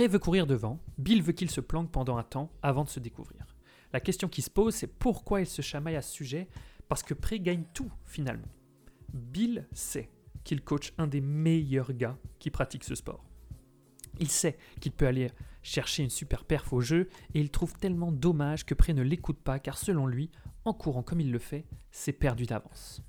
Pré 0.00 0.08
veut 0.08 0.18
courir 0.18 0.46
devant, 0.46 0.80
Bill 0.96 1.22
veut 1.22 1.34
qu'il 1.34 1.50
se 1.50 1.60
planque 1.60 1.90
pendant 1.90 2.16
un 2.16 2.22
temps 2.22 2.50
avant 2.62 2.84
de 2.84 2.88
se 2.88 3.00
découvrir. 3.00 3.54
La 3.92 4.00
question 4.00 4.28
qui 4.28 4.40
se 4.40 4.48
pose, 4.48 4.74
c'est 4.74 4.86
pourquoi 4.86 5.42
il 5.42 5.46
se 5.46 5.60
chamaille 5.60 5.96
à 5.96 6.00
ce 6.00 6.10
sujet 6.10 6.48
Parce 6.88 7.02
que 7.02 7.12
Pré 7.12 7.38
gagne 7.38 7.64
tout 7.74 7.92
finalement. 8.06 8.48
Bill 9.12 9.68
sait 9.72 10.08
qu'il 10.42 10.62
coach 10.62 10.94
un 10.96 11.06
des 11.06 11.20
meilleurs 11.20 11.92
gars 11.92 12.16
qui 12.38 12.48
pratiquent 12.48 12.84
ce 12.84 12.94
sport. 12.94 13.26
Il 14.18 14.30
sait 14.30 14.56
qu'il 14.80 14.92
peut 14.92 15.06
aller 15.06 15.30
chercher 15.62 16.02
une 16.02 16.08
super 16.08 16.46
perf 16.46 16.72
au 16.72 16.80
jeu 16.80 17.10
et 17.34 17.40
il 17.40 17.50
trouve 17.50 17.74
tellement 17.74 18.10
dommage 18.10 18.64
que 18.64 18.72
Pré 18.72 18.94
ne 18.94 19.02
l'écoute 19.02 19.42
pas 19.42 19.58
car 19.58 19.76
selon 19.76 20.06
lui, 20.06 20.30
en 20.64 20.72
courant 20.72 21.02
comme 21.02 21.20
il 21.20 21.30
le 21.30 21.38
fait, 21.38 21.66
c'est 21.90 22.14
perdu 22.14 22.46
d'avance. 22.46 23.02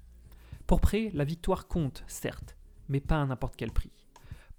Pour 0.68 0.82
Pré, 0.82 1.10
la 1.14 1.24
victoire 1.24 1.70
compte, 1.70 2.04
certes, 2.08 2.58
mais 2.90 3.00
pas 3.00 3.22
à 3.22 3.26
n'importe 3.26 3.56
quel 3.56 3.72
prix. 3.72 4.01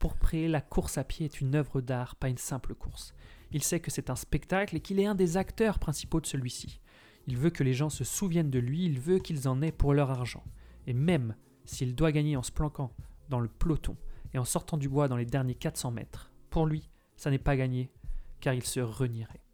Pour 0.02 0.16
Pré, 0.16 0.49
la 0.49 0.61
course 0.61 0.99
à 0.99 1.04
pied 1.04 1.26
est 1.26 1.40
une 1.40 1.54
œuvre 1.54 1.80
d'art, 1.80 2.16
pas 2.16 2.28
une 2.28 2.37
simple 2.37 2.75
course. 2.75 3.14
Il 3.52 3.62
sait 3.62 3.78
que 3.78 3.92
c'est 3.92 4.11
un 4.11 4.16
spectacle 4.16 4.75
et 4.75 4.80
qu'il 4.80 4.99
est 4.99 5.06
un 5.06 5.14
des 5.14 5.37
acteurs 5.37 5.78
principaux 5.78 6.21
de 6.21 6.26
celui-ci. 6.26 6.80
Il 7.28 7.37
veut 7.37 7.50
que 7.50 7.62
les 7.62 7.73
gens 7.73 7.88
se 7.88 8.02
souviennent 8.02 8.50
de 8.50 8.59
lui, 8.59 8.85
il 8.85 8.99
veut 8.99 9.21
qu'ils 9.21 9.47
en 9.47 9.62
aient 9.62 9.71
pour 9.71 9.94
leur 9.94 10.11
argent. 10.11 10.42
Et 10.88 10.92
même 10.92 11.37
s'il 11.64 11.94
doit 11.94 12.11
gagner 12.11 12.37
en 12.37 12.42
se 12.42 12.50
planquant 12.50 12.92
dans 13.28 13.38
le 13.38 13.47
peloton 13.47 13.97
et 14.35 14.38
en 14.38 14.44
sortant 14.44 14.76
du 14.76 14.88
bois 14.88 15.06
dans 15.06 15.16
les 15.16 15.25
derniers 15.25 15.54
400 15.54 15.92
mètres, 15.92 16.32
pour 16.50 16.66
lui, 16.66 16.90
ça 17.14 17.30
n'est 17.30 17.38
pas 17.38 17.56
gagné, 17.56 17.92
car 18.40 18.54
il 18.54 18.64
se 18.64 18.80
renierait. 18.80 19.44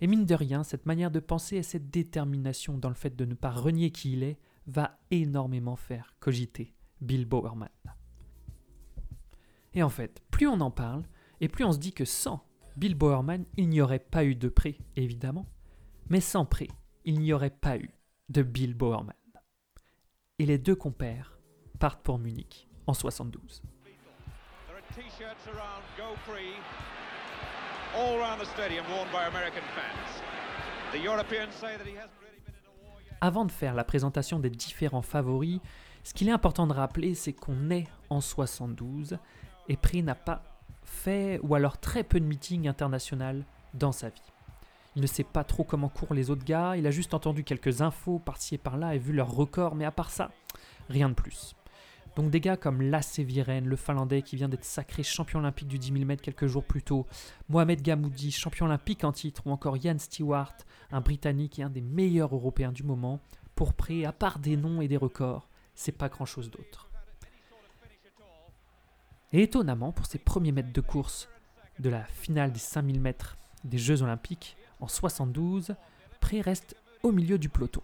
Et 0.00 0.08
mine 0.08 0.26
de 0.26 0.34
rien, 0.34 0.64
cette 0.64 0.86
manière 0.86 1.12
de 1.12 1.20
penser 1.20 1.58
et 1.58 1.62
cette 1.62 1.90
détermination 1.90 2.76
dans 2.76 2.88
le 2.88 2.96
fait 2.96 3.14
de 3.14 3.24
ne 3.24 3.34
pas 3.34 3.52
renier 3.52 3.92
qui 3.92 4.14
il 4.14 4.24
est 4.24 4.40
va 4.66 4.98
énormément 5.12 5.76
faire 5.76 6.16
cogiter 6.18 6.74
Bill 7.00 7.24
Bowerman. 7.24 7.68
Et 9.74 9.82
en 9.82 9.88
fait, 9.88 10.22
plus 10.30 10.48
on 10.48 10.60
en 10.60 10.70
parle, 10.70 11.04
et 11.40 11.48
plus 11.48 11.64
on 11.64 11.72
se 11.72 11.78
dit 11.78 11.92
que 11.92 12.04
sans 12.04 12.44
Bill 12.76 12.94
Bowerman, 12.94 13.44
il 13.56 13.68
n'y 13.68 13.80
aurait 13.80 13.98
pas 13.98 14.24
eu 14.24 14.34
de 14.34 14.48
prêt, 14.48 14.78
évidemment, 14.96 15.46
mais 16.08 16.20
sans 16.20 16.44
prêt, 16.44 16.68
il 17.04 17.20
n'y 17.20 17.32
aurait 17.32 17.50
pas 17.50 17.76
eu 17.76 17.90
de 18.28 18.42
Bill 18.42 18.74
Bowerman. 18.74 19.14
Et 20.38 20.46
les 20.46 20.58
deux 20.58 20.76
compères 20.76 21.38
partent 21.78 22.02
pour 22.02 22.18
Munich 22.18 22.68
en 22.86 22.94
72. 22.94 23.62
There 24.66 24.76
are 24.76 24.82
t-shirts 24.94 25.46
around 25.48 25.82
Go 25.96 26.16
Free 26.26 26.54
all 27.96 28.18
around 28.18 28.38
the 28.40 28.46
stadium 28.46 28.84
worn 28.86 29.08
by 29.12 29.26
American 29.28 29.62
fans. 29.74 30.22
The 30.92 31.04
Europeans 31.04 31.52
say 31.52 31.76
that 31.76 31.86
he 31.86 31.96
hasn't 31.96 32.18
really 32.20 32.40
been 32.44 32.54
in 32.54 32.66
a 32.66 32.84
war 32.84 33.00
yet. 33.04 33.16
Avant 33.20 33.44
de 33.44 33.52
faire 33.52 33.74
la 33.74 33.84
présentation 33.84 34.38
des 34.38 34.50
différents 34.50 35.02
favoris, 35.02 35.60
ce 36.02 36.14
qu'il 36.14 36.28
est 36.28 36.32
important 36.32 36.66
de 36.66 36.72
rappeler, 36.72 37.14
c'est 37.14 37.32
qu'on 37.32 37.70
est 37.70 37.86
en 38.08 38.20
72 38.20 39.18
et 39.70 39.76
Prix 39.76 40.02
n'a 40.02 40.16
pas 40.16 40.42
fait 40.82 41.38
ou 41.44 41.54
alors 41.54 41.78
très 41.78 42.02
peu 42.02 42.18
de 42.18 42.24
meetings 42.24 42.66
internationaux 42.66 43.44
dans 43.72 43.92
sa 43.92 44.08
vie. 44.08 44.20
Il 44.96 45.02
ne 45.02 45.06
sait 45.06 45.22
pas 45.22 45.44
trop 45.44 45.62
comment 45.62 45.88
courent 45.88 46.12
les 46.12 46.28
autres 46.28 46.44
gars, 46.44 46.76
il 46.76 46.88
a 46.88 46.90
juste 46.90 47.14
entendu 47.14 47.44
quelques 47.44 47.80
infos 47.80 48.18
par-ci 48.18 48.56
et 48.56 48.58
par-là 48.58 48.96
et 48.96 48.98
vu 48.98 49.12
leurs 49.12 49.30
records, 49.30 49.76
mais 49.76 49.84
à 49.84 49.92
part 49.92 50.10
ça, 50.10 50.32
rien 50.88 51.08
de 51.08 51.14
plus. 51.14 51.54
Donc 52.16 52.30
des 52.30 52.40
gars 52.40 52.56
comme 52.56 52.82
Lasse 52.82 53.20
Viren, 53.20 53.64
le 53.64 53.76
Finlandais 53.76 54.22
qui 54.22 54.34
vient 54.34 54.48
d'être 54.48 54.64
sacré 54.64 55.04
champion 55.04 55.38
olympique 55.38 55.68
du 55.68 55.78
10 55.78 55.92
000 55.92 56.04
mètres 56.04 56.22
quelques 56.22 56.48
jours 56.48 56.64
plus 56.64 56.82
tôt, 56.82 57.06
Mohamed 57.48 57.80
Gamoudi, 57.80 58.32
champion 58.32 58.66
olympique 58.66 59.04
en 59.04 59.12
titre, 59.12 59.42
ou 59.46 59.52
encore 59.52 59.76
Ian 59.76 59.98
Stewart, 60.00 60.56
un 60.90 61.00
Britannique 61.00 61.60
et 61.60 61.62
un 61.62 61.70
des 61.70 61.80
meilleurs 61.80 62.34
Européens 62.34 62.72
du 62.72 62.82
moment, 62.82 63.20
pour 63.54 63.74
près, 63.74 64.04
à 64.04 64.12
part 64.12 64.40
des 64.40 64.56
noms 64.56 64.80
et 64.80 64.88
des 64.88 64.96
records, 64.96 65.48
c'est 65.76 65.92
pas 65.92 66.08
grand-chose 66.08 66.50
d'autre. 66.50 66.89
Et 69.32 69.42
étonnamment, 69.42 69.92
pour 69.92 70.06
ses 70.06 70.18
premiers 70.18 70.52
mètres 70.52 70.72
de 70.72 70.80
course 70.80 71.28
de 71.78 71.88
la 71.88 72.04
finale 72.04 72.52
des 72.52 72.58
5000 72.58 73.00
mètres 73.00 73.36
des 73.64 73.78
Jeux 73.78 74.02
Olympiques 74.02 74.56
en 74.80 74.88
72, 74.88 75.74
Pré 76.20 76.40
reste 76.40 76.76
au 77.02 77.12
milieu 77.12 77.38
du 77.38 77.48
peloton. 77.48 77.82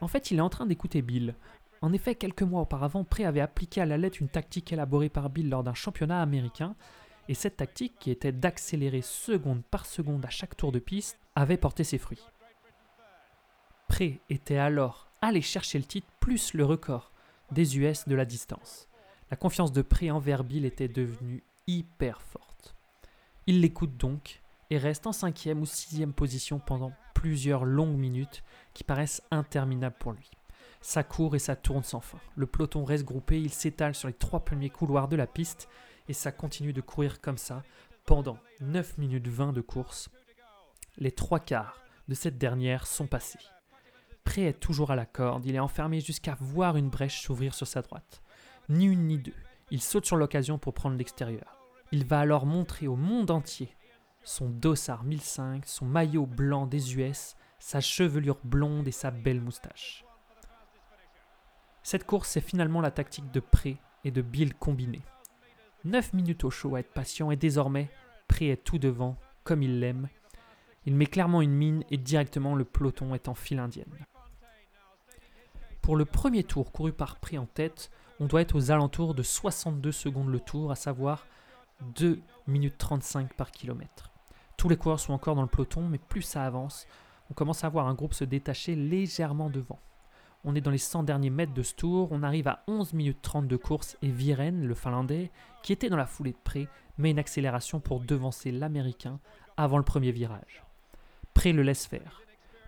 En 0.00 0.08
fait, 0.08 0.30
il 0.30 0.38
est 0.38 0.42
en 0.42 0.48
train 0.48 0.66
d'écouter 0.66 1.02
Bill. 1.02 1.34
En 1.82 1.92
effet, 1.92 2.14
quelques 2.14 2.42
mois 2.42 2.62
auparavant, 2.62 3.04
Pré 3.04 3.24
avait 3.24 3.40
appliqué 3.40 3.80
à 3.80 3.86
la 3.86 3.98
lettre 3.98 4.18
une 4.20 4.28
tactique 4.28 4.72
élaborée 4.72 5.08
par 5.08 5.30
Bill 5.30 5.48
lors 5.48 5.64
d'un 5.64 5.74
championnat 5.74 6.22
américain, 6.22 6.74
et 7.28 7.34
cette 7.34 7.58
tactique, 7.58 7.94
qui 7.98 8.10
était 8.10 8.32
d'accélérer 8.32 9.02
seconde 9.02 9.62
par 9.64 9.84
seconde 9.84 10.24
à 10.24 10.30
chaque 10.30 10.56
tour 10.56 10.72
de 10.72 10.78
piste, 10.78 11.18
avait 11.34 11.58
porté 11.58 11.84
ses 11.84 11.98
fruits. 11.98 12.22
Pré 13.86 14.20
était 14.30 14.56
alors 14.56 15.08
allé 15.20 15.42
chercher 15.42 15.78
le 15.78 15.84
titre 15.84 16.08
plus 16.20 16.54
le 16.54 16.64
record 16.64 17.12
des 17.52 17.78
US 17.78 18.06
de 18.08 18.14
la 18.14 18.24
distance. 18.24 18.88
La 19.30 19.36
confiance 19.36 19.72
de 19.72 19.82
Pré 19.82 20.10
envers 20.10 20.42
Bill 20.42 20.64
était 20.64 20.88
devenue 20.88 21.42
hyper 21.66 22.22
forte. 22.22 22.74
Il 23.46 23.60
l'écoute 23.60 23.96
donc 23.98 24.40
et 24.70 24.78
reste 24.78 25.06
en 25.06 25.12
cinquième 25.12 25.60
ou 25.60 25.66
sixième 25.66 26.14
position 26.14 26.58
pendant 26.58 26.92
plusieurs 27.14 27.66
longues 27.66 27.96
minutes 27.98 28.42
qui 28.72 28.84
paraissent 28.84 29.22
interminables 29.30 29.96
pour 29.98 30.12
lui. 30.12 30.30
Ça 30.80 31.02
court 31.02 31.36
et 31.36 31.40
ça 31.40 31.56
tourne 31.56 31.82
sans 31.82 32.00
fin. 32.00 32.18
Le 32.36 32.46
peloton 32.46 32.84
reste 32.84 33.04
groupé, 33.04 33.40
il 33.40 33.52
s'étale 33.52 33.94
sur 33.94 34.08
les 34.08 34.14
trois 34.14 34.40
premiers 34.40 34.70
couloirs 34.70 35.08
de 35.08 35.16
la 35.16 35.26
piste 35.26 35.68
et 36.08 36.14
ça 36.14 36.32
continue 36.32 36.72
de 36.72 36.80
courir 36.80 37.20
comme 37.20 37.38
ça 37.38 37.62
pendant 38.06 38.38
9 38.60 38.96
minutes 38.96 39.28
20 39.28 39.52
de 39.52 39.60
course. 39.60 40.08
Les 40.96 41.12
trois 41.12 41.40
quarts 41.40 41.82
de 42.08 42.14
cette 42.14 42.38
dernière 42.38 42.86
sont 42.86 43.06
passés. 43.06 43.38
Pré 44.24 44.46
est 44.46 44.60
toujours 44.60 44.90
à 44.90 44.96
la 44.96 45.06
corde, 45.06 45.44
il 45.44 45.54
est 45.54 45.58
enfermé 45.58 46.00
jusqu'à 46.00 46.36
voir 46.40 46.76
une 46.76 46.88
brèche 46.88 47.20
s'ouvrir 47.20 47.54
sur 47.54 47.66
sa 47.66 47.82
droite. 47.82 48.22
Ni 48.68 48.86
une 48.86 49.06
ni 49.06 49.18
deux, 49.18 49.34
il 49.70 49.80
saute 49.80 50.04
sur 50.04 50.16
l'occasion 50.16 50.58
pour 50.58 50.74
prendre 50.74 50.96
l'extérieur. 50.96 51.58
Il 51.90 52.04
va 52.04 52.20
alors 52.20 52.44
montrer 52.44 52.86
au 52.86 52.96
monde 52.96 53.30
entier 53.30 53.74
son 54.22 54.50
dossard 54.50 55.04
1005, 55.04 55.64
son 55.66 55.86
maillot 55.86 56.26
blanc 56.26 56.66
des 56.66 56.96
US, 56.98 57.34
sa 57.58 57.80
chevelure 57.80 58.38
blonde 58.44 58.86
et 58.86 58.92
sa 58.92 59.10
belle 59.10 59.40
moustache. 59.40 60.04
Cette 61.82 62.04
course, 62.04 62.28
c'est 62.28 62.42
finalement 62.42 62.82
la 62.82 62.90
tactique 62.90 63.30
de 63.30 63.40
Pré 63.40 63.78
et 64.04 64.10
de 64.10 64.20
Bill 64.20 64.54
combinée. 64.54 65.00
9 65.84 66.12
minutes 66.12 66.44
au 66.44 66.50
chaud 66.50 66.74
à 66.74 66.80
être 66.80 66.92
patient 66.92 67.30
et 67.30 67.36
désormais, 67.36 67.88
Pré 68.26 68.48
est 68.50 68.62
tout 68.62 68.78
devant, 68.78 69.16
comme 69.44 69.62
il 69.62 69.80
l'aime. 69.80 70.08
Il 70.84 70.94
met 70.94 71.06
clairement 71.06 71.40
une 71.40 71.54
mine 71.54 71.84
et 71.90 71.96
directement 71.96 72.54
le 72.54 72.64
peloton 72.64 73.14
est 73.14 73.28
en 73.28 73.34
file 73.34 73.60
indienne. 73.60 73.96
Pour 75.80 75.96
le 75.96 76.04
premier 76.04 76.44
tour 76.44 76.70
couru 76.72 76.92
par 76.92 77.16
Pré 77.16 77.38
en 77.38 77.46
tête, 77.46 77.90
on 78.20 78.26
doit 78.26 78.40
être 78.40 78.56
aux 78.56 78.70
alentours 78.70 79.14
de 79.14 79.22
62 79.22 79.92
secondes 79.92 80.30
le 80.30 80.40
tour, 80.40 80.70
à 80.70 80.74
savoir 80.74 81.26
2 81.96 82.20
minutes 82.46 82.78
35 82.78 83.34
par 83.34 83.50
kilomètre. 83.50 84.10
Tous 84.56 84.68
les 84.68 84.76
coureurs 84.76 85.00
sont 85.00 85.12
encore 85.12 85.36
dans 85.36 85.42
le 85.42 85.48
peloton, 85.48 85.82
mais 85.88 85.98
plus 85.98 86.22
ça 86.22 86.44
avance, 86.44 86.86
on 87.30 87.34
commence 87.34 87.62
à 87.64 87.68
voir 87.68 87.86
un 87.86 87.94
groupe 87.94 88.14
se 88.14 88.24
détacher 88.24 88.74
légèrement 88.74 89.50
devant. 89.50 89.78
On 90.44 90.54
est 90.54 90.60
dans 90.60 90.70
les 90.70 90.78
100 90.78 91.02
derniers 91.02 91.30
mètres 91.30 91.52
de 91.52 91.62
ce 91.62 91.74
tour, 91.74 92.08
on 92.10 92.22
arrive 92.22 92.48
à 92.48 92.62
11 92.66 92.92
minutes 92.92 93.22
30 93.22 93.46
de 93.46 93.56
course 93.56 93.96
et 94.02 94.08
Viren, 94.08 94.66
le 94.66 94.74
Finlandais, 94.74 95.30
qui 95.62 95.72
était 95.72 95.90
dans 95.90 95.96
la 95.96 96.06
foulée 96.06 96.32
de 96.32 96.38
près, 96.42 96.68
met 96.96 97.10
une 97.10 97.18
accélération 97.18 97.80
pour 97.80 98.00
devancer 98.00 98.50
l'Américain 98.50 99.20
avant 99.56 99.78
le 99.78 99.84
premier 99.84 100.12
virage. 100.12 100.64
Pré 101.34 101.52
le 101.52 101.62
laisse 101.62 101.86
faire. 101.86 102.22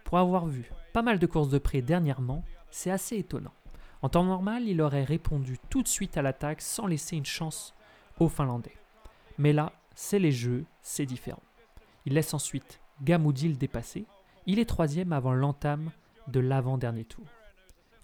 Pour 0.05 0.19
avoir 0.19 0.47
vu 0.47 0.71
pas 0.93 1.03
mal 1.03 1.19
de 1.19 1.27
courses 1.27 1.49
de 1.49 1.59
près 1.59 1.83
dernièrement, 1.83 2.45
c'est 2.71 2.91
assez 2.91 3.17
étonnant. 3.17 3.53
En 4.03 4.09
temps 4.09 4.25
normal, 4.25 4.65
il 4.67 4.81
aurait 4.81 5.05
répondu 5.05 5.59
tout 5.69 5.83
de 5.83 5.89
suite 5.89 6.17
à 6.17 6.23
l'attaque 6.23 6.63
sans 6.63 6.87
laisser 6.87 7.17
une 7.17 7.27
chance 7.27 7.75
aux 8.19 8.29
Finlandais. 8.29 8.77
Mais 9.39 9.53
là, 9.53 9.73
c'est 9.95 10.19
les 10.19 10.33
jeux, 10.33 10.65
c'est 10.83 11.07
différent. 11.07 11.43
Il 12.07 12.15
laisse 12.15 12.33
ensuite 12.33 12.81
Gamoudi 13.03 13.49
le 13.49 13.57
dépasser. 13.57 14.07
Il 14.47 14.59
est 14.59 14.69
troisième 14.69 15.13
avant 15.13 15.33
l'entame 15.33 15.91
de 16.29 16.41
l'avant-dernier 16.41 17.05
tour. 17.05 17.27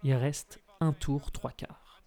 Il 0.03 0.15
reste 0.15 0.61
un 0.81 0.93
tour, 0.93 1.33
trois 1.33 1.53
quarts. 1.53 2.03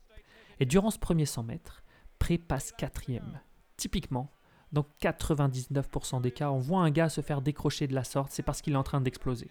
Et 0.60 0.66
durant 0.66 0.92
ce 0.92 1.00
premier 1.00 1.26
100 1.26 1.44
mètres, 1.44 1.84
Pré 2.20 2.38
passe 2.38 2.74
quatrième. 2.74 3.40
Typiquement, 3.78 4.30
dans 4.74 4.86
99% 5.02 6.22
des 6.22 6.32
cas, 6.32 6.52
on 6.52 6.60
voit 6.60 6.82
un 6.82 6.92
gars 6.92 7.10
se 7.10 7.22
faire 7.22 7.42
décrocher 7.42 7.88
de 7.88 7.96
la 7.96 8.04
sorte, 8.04 8.32
c'est 8.32 8.44
parce 8.44 8.62
qu'il 8.62 8.74
est 8.74 8.78
en 8.78 8.84
train 8.84 9.02
d'exploser. 9.02 9.50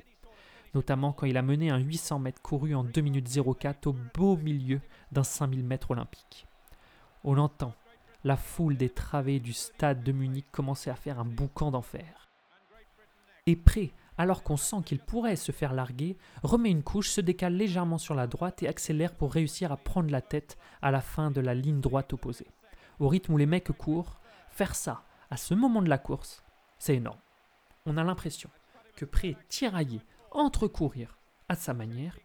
Notamment 0.74 1.12
quand 1.12 1.26
il 1.26 1.36
a 1.36 1.42
mené 1.42 1.70
un 1.70 1.78
800 1.78 2.18
mètres 2.18 2.42
couru 2.42 2.74
en 2.74 2.84
2 2.84 3.00
minutes 3.00 3.28
04 3.58 3.86
au 3.86 3.96
beau 4.14 4.36
milieu 4.36 4.80
d'un 5.12 5.24
5000 5.24 5.64
mètres 5.64 5.90
olympique. 5.90 6.46
On 7.24 7.38
entend 7.38 7.74
la 8.24 8.36
foule 8.36 8.76
des 8.76 8.90
travées 8.90 9.40
du 9.40 9.52
stade 9.52 10.02
de 10.02 10.12
Munich 10.12 10.46
commencer 10.50 10.90
à 10.90 10.94
faire 10.94 11.18
un 11.18 11.24
boucan 11.24 11.70
d'enfer. 11.70 12.28
Et 13.46 13.56
Pré, 13.56 13.92
alors 14.18 14.42
qu'on 14.42 14.56
sent 14.56 14.82
qu'il 14.84 14.98
pourrait 14.98 15.36
se 15.36 15.52
faire 15.52 15.72
larguer, 15.72 16.18
remet 16.42 16.70
une 16.70 16.82
couche, 16.82 17.08
se 17.08 17.20
décale 17.20 17.54
légèrement 17.54 17.98
sur 17.98 18.14
la 18.14 18.26
droite 18.26 18.62
et 18.62 18.68
accélère 18.68 19.14
pour 19.14 19.32
réussir 19.32 19.72
à 19.72 19.76
prendre 19.76 20.10
la 20.10 20.20
tête 20.20 20.58
à 20.82 20.90
la 20.90 21.00
fin 21.00 21.30
de 21.30 21.40
la 21.40 21.54
ligne 21.54 21.80
droite 21.80 22.12
opposée. 22.12 22.48
Au 22.98 23.08
rythme 23.08 23.34
où 23.34 23.38
les 23.38 23.46
mecs 23.46 23.72
courent, 23.72 24.18
faire 24.50 24.74
ça 24.74 25.04
à 25.30 25.36
ce 25.36 25.54
moment 25.54 25.82
de 25.82 25.88
la 25.88 25.98
course, 25.98 26.42
c'est 26.78 26.96
énorme. 26.96 27.18
On 27.86 27.96
a 27.96 28.04
l'impression 28.04 28.50
que 28.96 29.04
Pré 29.04 29.28
est 29.30 29.48
tiraillé 29.48 30.00
entre 30.30 30.66
courir 30.66 31.18
à 31.48 31.54
sa 31.54 31.74
manière 31.74 32.18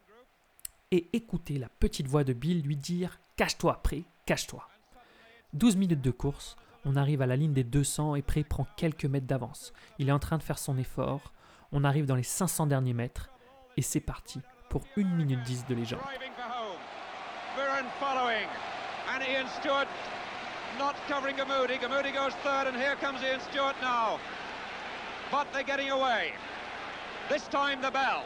et 0.91 1.09
écouter 1.13 1.57
la 1.57 1.69
petite 1.69 2.07
voix 2.07 2.23
de 2.23 2.33
Bill 2.33 2.61
lui 2.61 2.75
dire 2.75 3.19
Cache-toi, 3.35 3.81
Pré, 3.81 4.03
cache-toi. 4.25 4.67
12 5.53 5.75
minutes 5.75 6.01
de 6.01 6.11
course, 6.11 6.55
on 6.85 6.95
arrive 6.95 7.21
à 7.21 7.25
la 7.25 7.35
ligne 7.35 7.53
des 7.53 7.63
200 7.63 8.15
et 8.15 8.21
Pré 8.21 8.43
prend 8.43 8.67
quelques 8.77 9.05
mètres 9.05 9.27
d'avance. 9.27 9.73
Il 9.99 10.09
est 10.09 10.13
en 10.13 10.19
train 10.19 10.37
de 10.37 10.43
faire 10.43 10.59
son 10.59 10.77
effort. 10.77 11.33
On 11.71 11.83
arrive 11.83 12.05
dans 12.05 12.15
les 12.15 12.23
500 12.23 12.67
derniers 12.67 12.93
mètres 12.93 13.29
et 13.77 13.81
c'est 13.81 13.99
parti 13.99 14.39
pour 14.69 14.83
1 14.97 15.03
minute 15.03 15.41
10 15.43 15.65
de 15.67 15.75
légende. 15.75 16.01
This 27.29 27.47
time 27.47 27.81
the 27.81 27.91
bell. 27.91 28.23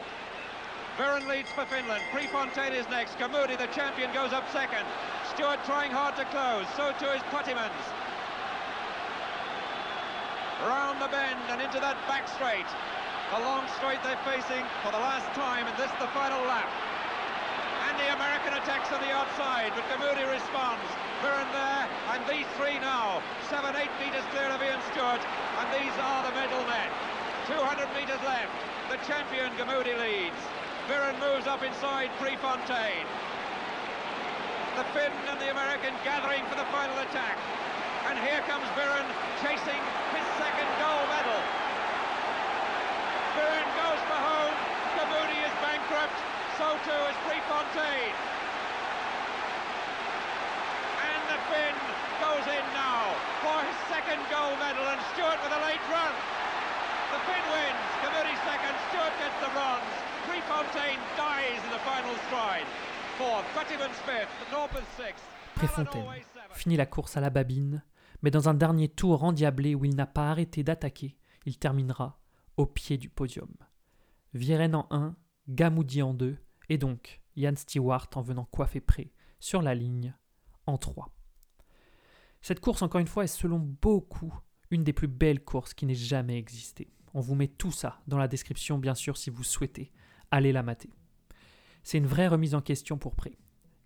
Viren 0.98 1.28
leads 1.30 1.46
for 1.54 1.64
Finland. 1.70 2.02
Prefontaine 2.10 2.74
is 2.74 2.82
next. 2.90 3.14
Gamudi, 3.14 3.54
the 3.54 3.70
champion, 3.70 4.10
goes 4.12 4.32
up 4.34 4.42
second. 4.50 4.82
Stewart 5.30 5.62
trying 5.62 5.94
hard 5.94 6.18
to 6.18 6.26
close. 6.34 6.66
So 6.74 6.90
too 6.98 7.06
is 7.14 7.22
Puttymans. 7.30 7.86
Round 10.66 10.98
the 10.98 11.06
bend 11.14 11.38
and 11.54 11.62
into 11.62 11.78
that 11.78 11.94
back 12.10 12.26
straight. 12.26 12.66
The 13.30 13.38
long 13.38 13.70
straight 13.78 14.02
they're 14.02 14.18
facing 14.26 14.66
for 14.82 14.90
the 14.90 14.98
last 14.98 15.30
time, 15.38 15.70
and 15.70 15.76
this 15.78 15.94
the 16.02 16.10
final 16.10 16.42
lap. 16.50 16.66
And 17.86 17.94
the 18.02 18.10
American 18.18 18.58
attacks 18.58 18.90
on 18.90 18.98
the 18.98 19.14
outside, 19.14 19.70
but 19.78 19.86
Gamudi 19.86 20.26
responds. 20.26 20.90
Viren 21.22 21.46
there, 21.54 21.86
and 22.10 22.20
these 22.26 22.50
three 22.58 22.82
now, 22.82 23.22
seven, 23.46 23.78
eight 23.78 23.94
meters 24.02 24.26
clear 24.34 24.50
of 24.50 24.58
Ian 24.58 24.82
Stewart, 24.90 25.22
and 25.22 25.66
these 25.70 25.94
are 26.02 26.26
the 26.26 26.34
medal 26.34 26.66
men. 26.66 26.90
200 27.46 27.86
meters 27.94 28.18
left. 28.26 28.50
The 28.88 28.96
champion 29.04 29.52
Gamudi 29.60 29.92
leads. 30.00 30.40
Viren 30.88 31.12
moves 31.20 31.44
up 31.44 31.60
inside 31.60 32.08
Prefontaine. 32.16 33.04
The 34.80 34.84
Finn 34.96 35.12
and 35.28 35.36
the 35.36 35.52
American 35.52 35.92
gathering 36.08 36.40
for 36.48 36.56
the 36.56 36.64
final 36.72 36.96
attack. 37.04 37.36
And 38.08 38.16
here 38.16 38.40
comes 38.48 38.64
Viren 38.72 39.04
chasing 39.44 39.82
his 40.16 40.24
second 40.40 40.70
gold 40.80 41.04
medal. 41.12 41.40
Viren 43.36 43.68
goes 43.76 44.00
for 44.08 44.20
home. 44.24 44.56
Gamudi 44.96 45.36
is 45.36 45.54
bankrupt. 45.60 46.16
So 46.56 46.72
too 46.88 47.02
is 47.12 47.18
Prefontaine. 47.28 48.16
And 50.96 51.20
the 51.28 51.38
Finn 51.52 51.76
goes 52.24 52.46
in 52.48 52.64
now 52.72 53.04
for 53.44 53.60
his 53.68 53.76
second 53.92 54.24
gold 54.32 54.56
medal. 54.64 54.88
And 54.88 55.00
Stewart 55.12 55.36
with 55.44 55.52
a 55.52 55.60
late 55.60 55.84
run. 55.92 56.37
The 57.12 57.20
Finn 57.26 57.44
wins. 57.52 57.84
Gamudi 58.02 58.36
second. 58.44 58.76
Stewart 58.88 59.14
gets 59.20 59.38
the 59.44 59.50
bronze. 59.56 59.92
Prefontaine 60.28 61.02
dies 61.16 61.60
in 61.64 61.70
the 61.72 61.82
final 61.84 62.14
stride. 62.28 62.68
Fourth. 63.18 63.46
Fifth. 64.04 64.32
Sixth. 64.96 65.24
Préfontaine 65.54 66.04
finit 66.52 66.76
la 66.76 66.86
course 66.86 67.16
à 67.16 67.20
la 67.20 67.30
babine, 67.30 67.82
mais 68.22 68.30
dans 68.30 68.48
un 68.48 68.54
dernier 68.54 68.88
tour 68.88 69.24
endiablé 69.24 69.74
où 69.74 69.84
il 69.84 69.96
n'a 69.96 70.06
pas 70.06 70.30
arrêté 70.30 70.62
d'attaquer, 70.62 71.16
il 71.46 71.58
terminera 71.58 72.20
au 72.56 72.66
pied 72.66 72.98
du 72.98 73.08
podium. 73.08 73.52
Viren 74.34 74.74
en 74.74 74.86
1, 74.90 75.16
Gamoudi 75.48 76.02
en 76.02 76.14
2, 76.14 76.36
et 76.68 76.78
donc 76.78 77.20
Yann 77.36 77.56
Stewart 77.56 78.08
en 78.14 78.20
venant 78.20 78.44
coiffer 78.44 78.80
près 78.80 79.12
sur 79.40 79.62
la 79.62 79.74
ligne 79.74 80.14
en 80.66 80.78
3. 80.78 81.10
Cette 82.40 82.60
course, 82.60 82.82
encore 82.82 83.00
une 83.00 83.06
fois, 83.06 83.24
est 83.24 83.28
selon 83.28 83.58
beaucoup 83.58 84.32
une 84.70 84.84
des 84.84 84.92
plus 84.92 85.08
belles 85.08 85.42
courses 85.42 85.74
qui 85.74 85.86
n'ait 85.86 85.94
jamais 85.94 86.38
existé. 86.38 86.88
On 87.18 87.20
vous 87.20 87.34
met 87.34 87.48
tout 87.48 87.72
ça 87.72 88.00
dans 88.06 88.16
la 88.16 88.28
description, 88.28 88.78
bien 88.78 88.94
sûr, 88.94 89.16
si 89.16 89.28
vous 89.28 89.42
souhaitez 89.42 89.90
aller 90.30 90.52
la 90.52 90.62
mater. 90.62 90.92
C'est 91.82 91.98
une 91.98 92.06
vraie 92.06 92.28
remise 92.28 92.54
en 92.54 92.60
question 92.60 92.96
pour 92.96 93.16
Pré. 93.16 93.36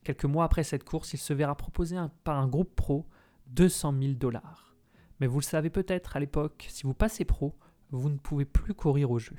Quelques 0.05 0.27
mois 0.27 0.45
après 0.45 0.65
cette 0.65 0.85
course, 0.85 1.15
il 1.15 1.17
se 1.17 1.33
verra 1.33 1.57
proposer 1.57 1.97
par 2.25 2.39
un 2.39 2.47
groupe 2.47 2.77
pro 2.77 3.09
200 3.47 3.95
000 3.99 4.13
dollars. 4.17 4.77
Mais 5.19 5.27
vous 5.27 5.39
le 5.39 5.45
savez 5.45 5.71
peut-être, 5.71 6.15
à 6.15 6.21
l'époque, 6.21 6.67
si 6.69 6.83
vous 6.83 6.93
passez 6.93 7.25
pro, 7.25 7.57
vous 7.91 8.11
ne 8.11 8.19
pouvez 8.19 8.45
plus 8.45 8.75
courir 8.75 9.11
au 9.11 9.19
jeu. 9.19 9.37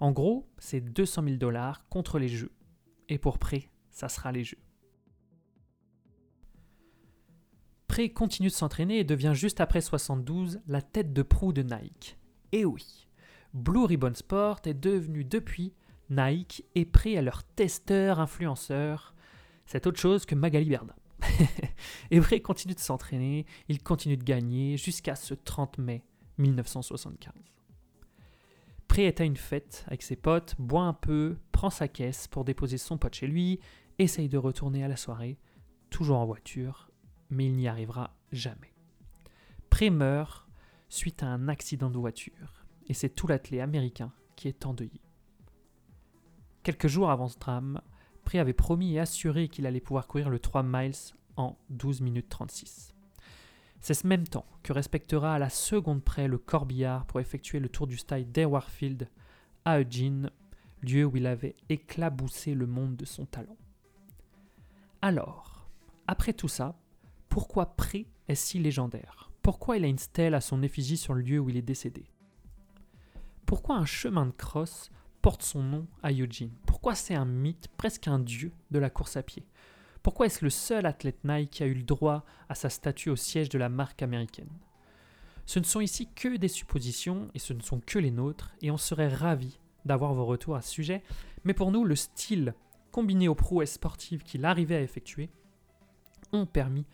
En 0.00 0.12
gros, 0.12 0.48
c'est 0.56 0.80
200 0.80 1.22
000 1.24 1.36
dollars 1.36 1.86
contre 1.90 2.18
les 2.18 2.28
jeux. 2.28 2.52
Et 3.10 3.18
pour 3.18 3.38
Pré, 3.38 3.70
ça 3.90 4.08
sera 4.08 4.32
les 4.32 4.44
jeux. 4.44 4.62
Pré 7.88 8.10
continue 8.10 8.48
de 8.48 8.54
s'entraîner 8.54 9.00
et 9.00 9.04
devient 9.04 9.32
juste 9.34 9.60
après 9.60 9.82
72 9.82 10.62
la 10.66 10.80
tête 10.80 11.12
de 11.12 11.20
proue 11.20 11.52
de 11.52 11.62
Nike. 11.62 12.16
Et 12.52 12.66
oui, 12.66 13.08
Blue 13.54 13.84
Ribbon 13.84 14.14
Sport 14.14 14.60
est 14.66 14.74
devenu 14.74 15.24
depuis 15.24 15.72
Nike 16.10 16.64
et 16.74 16.84
Pré 16.84 17.16
à 17.16 17.22
leur 17.22 17.42
testeur 17.44 18.20
influenceur. 18.20 19.14
C'est 19.64 19.86
autre 19.86 19.98
chose 19.98 20.26
que 20.26 20.34
Magali 20.34 20.68
Berda. 20.68 20.94
et 22.10 22.20
Pré 22.20 22.42
continue 22.42 22.74
de 22.74 22.80
s'entraîner, 22.80 23.46
il 23.68 23.82
continue 23.82 24.18
de 24.18 24.24
gagner 24.24 24.76
jusqu'à 24.76 25.14
ce 25.14 25.32
30 25.32 25.78
mai 25.78 26.04
1975. 26.36 27.32
Pré 28.86 29.06
est 29.06 29.22
à 29.22 29.24
une 29.24 29.38
fête 29.38 29.84
avec 29.86 30.02
ses 30.02 30.16
potes, 30.16 30.54
boit 30.58 30.82
un 30.82 30.92
peu, 30.92 31.38
prend 31.52 31.70
sa 31.70 31.88
caisse 31.88 32.28
pour 32.28 32.44
déposer 32.44 32.76
son 32.76 32.98
pote 32.98 33.14
chez 33.14 33.26
lui, 33.26 33.60
essaye 33.98 34.28
de 34.28 34.36
retourner 34.36 34.84
à 34.84 34.88
la 34.88 34.96
soirée, 34.96 35.38
toujours 35.88 36.18
en 36.18 36.26
voiture, 36.26 36.90
mais 37.30 37.46
il 37.46 37.54
n'y 37.54 37.68
arrivera 37.68 38.14
jamais. 38.32 38.74
Pré 39.70 39.88
meurt 39.88 40.46
suite 40.92 41.22
à 41.22 41.26
un 41.26 41.48
accident 41.48 41.88
de 41.88 41.98
voiture, 41.98 42.66
et 42.86 42.92
c'est 42.92 43.08
tout 43.08 43.26
l'athlète 43.26 43.62
américain 43.62 44.12
qui 44.36 44.48
est 44.48 44.66
endeuillé. 44.66 45.00
Quelques 46.62 46.86
jours 46.86 47.10
avant 47.10 47.28
ce 47.28 47.38
drame, 47.38 47.80
Pré 48.24 48.38
avait 48.38 48.52
promis 48.52 48.94
et 48.94 49.00
assuré 49.00 49.48
qu'il 49.48 49.66
allait 49.66 49.80
pouvoir 49.80 50.06
courir 50.06 50.28
le 50.28 50.38
3 50.38 50.62
miles 50.62 50.92
en 51.36 51.56
12 51.70 52.02
minutes 52.02 52.28
36. 52.28 52.94
C'est 53.80 53.94
ce 53.94 54.06
même 54.06 54.28
temps 54.28 54.44
que 54.62 54.74
respectera 54.74 55.34
à 55.34 55.38
la 55.38 55.48
seconde 55.48 56.04
près 56.04 56.28
le 56.28 56.38
corbillard 56.38 57.06
pour 57.06 57.20
effectuer 57.20 57.58
le 57.58 57.70
tour 57.70 57.86
du 57.86 57.96
style 57.96 58.30
d'Ewarfield 58.30 59.08
à 59.64 59.80
Eugene, 59.80 60.30
lieu 60.82 61.06
où 61.06 61.16
il 61.16 61.26
avait 61.26 61.56
éclaboussé 61.70 62.54
le 62.54 62.66
monde 62.66 62.96
de 62.96 63.06
son 63.06 63.24
talent. 63.24 63.56
Alors, 65.00 65.66
après 66.06 66.34
tout 66.34 66.48
ça, 66.48 66.78
pourquoi 67.30 67.74
Pré 67.76 68.06
est 68.28 68.34
si 68.34 68.58
légendaire? 68.58 69.31
Pourquoi 69.42 69.76
il 69.76 69.84
a 69.84 69.88
une 69.88 69.98
stèle 69.98 70.34
à 70.34 70.40
son 70.40 70.62
effigie 70.62 70.96
sur 70.96 71.14
le 71.14 71.20
lieu 71.20 71.40
où 71.40 71.48
il 71.48 71.56
est 71.56 71.62
décédé? 71.62 72.04
Pourquoi 73.44 73.74
un 73.74 73.84
chemin 73.84 74.26
de 74.26 74.30
crosse 74.30 74.92
porte 75.20 75.42
son 75.42 75.64
nom 75.64 75.86
à 76.04 76.12
Eugene? 76.12 76.52
Pourquoi 76.64 76.94
c'est 76.94 77.16
un 77.16 77.24
mythe, 77.24 77.66
presque 77.76 78.06
un 78.06 78.20
dieu 78.20 78.52
de 78.70 78.78
la 78.78 78.88
course 78.88 79.16
à 79.16 79.22
pied? 79.24 79.44
Pourquoi 80.04 80.26
est-ce 80.26 80.44
le 80.44 80.50
seul 80.50 80.86
athlète 80.86 81.24
Nike 81.24 81.50
qui 81.50 81.62
a 81.64 81.66
eu 81.66 81.74
le 81.74 81.82
droit 81.82 82.24
à 82.48 82.54
sa 82.54 82.70
statue 82.70 83.10
au 83.10 83.16
siège 83.16 83.48
de 83.48 83.58
la 83.58 83.68
marque 83.68 84.02
américaine? 84.02 84.50
Ce 85.44 85.58
ne 85.58 85.64
sont 85.64 85.80
ici 85.80 86.08
que 86.14 86.36
des 86.36 86.46
suppositions 86.46 87.28
et 87.34 87.40
ce 87.40 87.52
ne 87.52 87.62
sont 87.62 87.80
que 87.80 87.98
les 87.98 88.12
nôtres 88.12 88.54
et 88.62 88.70
on 88.70 88.76
serait 88.76 89.12
ravis 89.12 89.58
d'avoir 89.84 90.14
vos 90.14 90.24
retours 90.24 90.54
à 90.54 90.62
ce 90.62 90.70
sujet, 90.70 91.02
mais 91.42 91.52
pour 91.52 91.72
nous 91.72 91.84
le 91.84 91.96
style 91.96 92.54
combiné 92.92 93.26
aux 93.26 93.34
prouesses 93.34 93.72
sportives 93.72 94.22
qu'il 94.22 94.44
arrivait 94.44 94.76
à 94.76 94.82
effectuer 94.82 95.30
ont 96.32 96.46
permis 96.46 96.86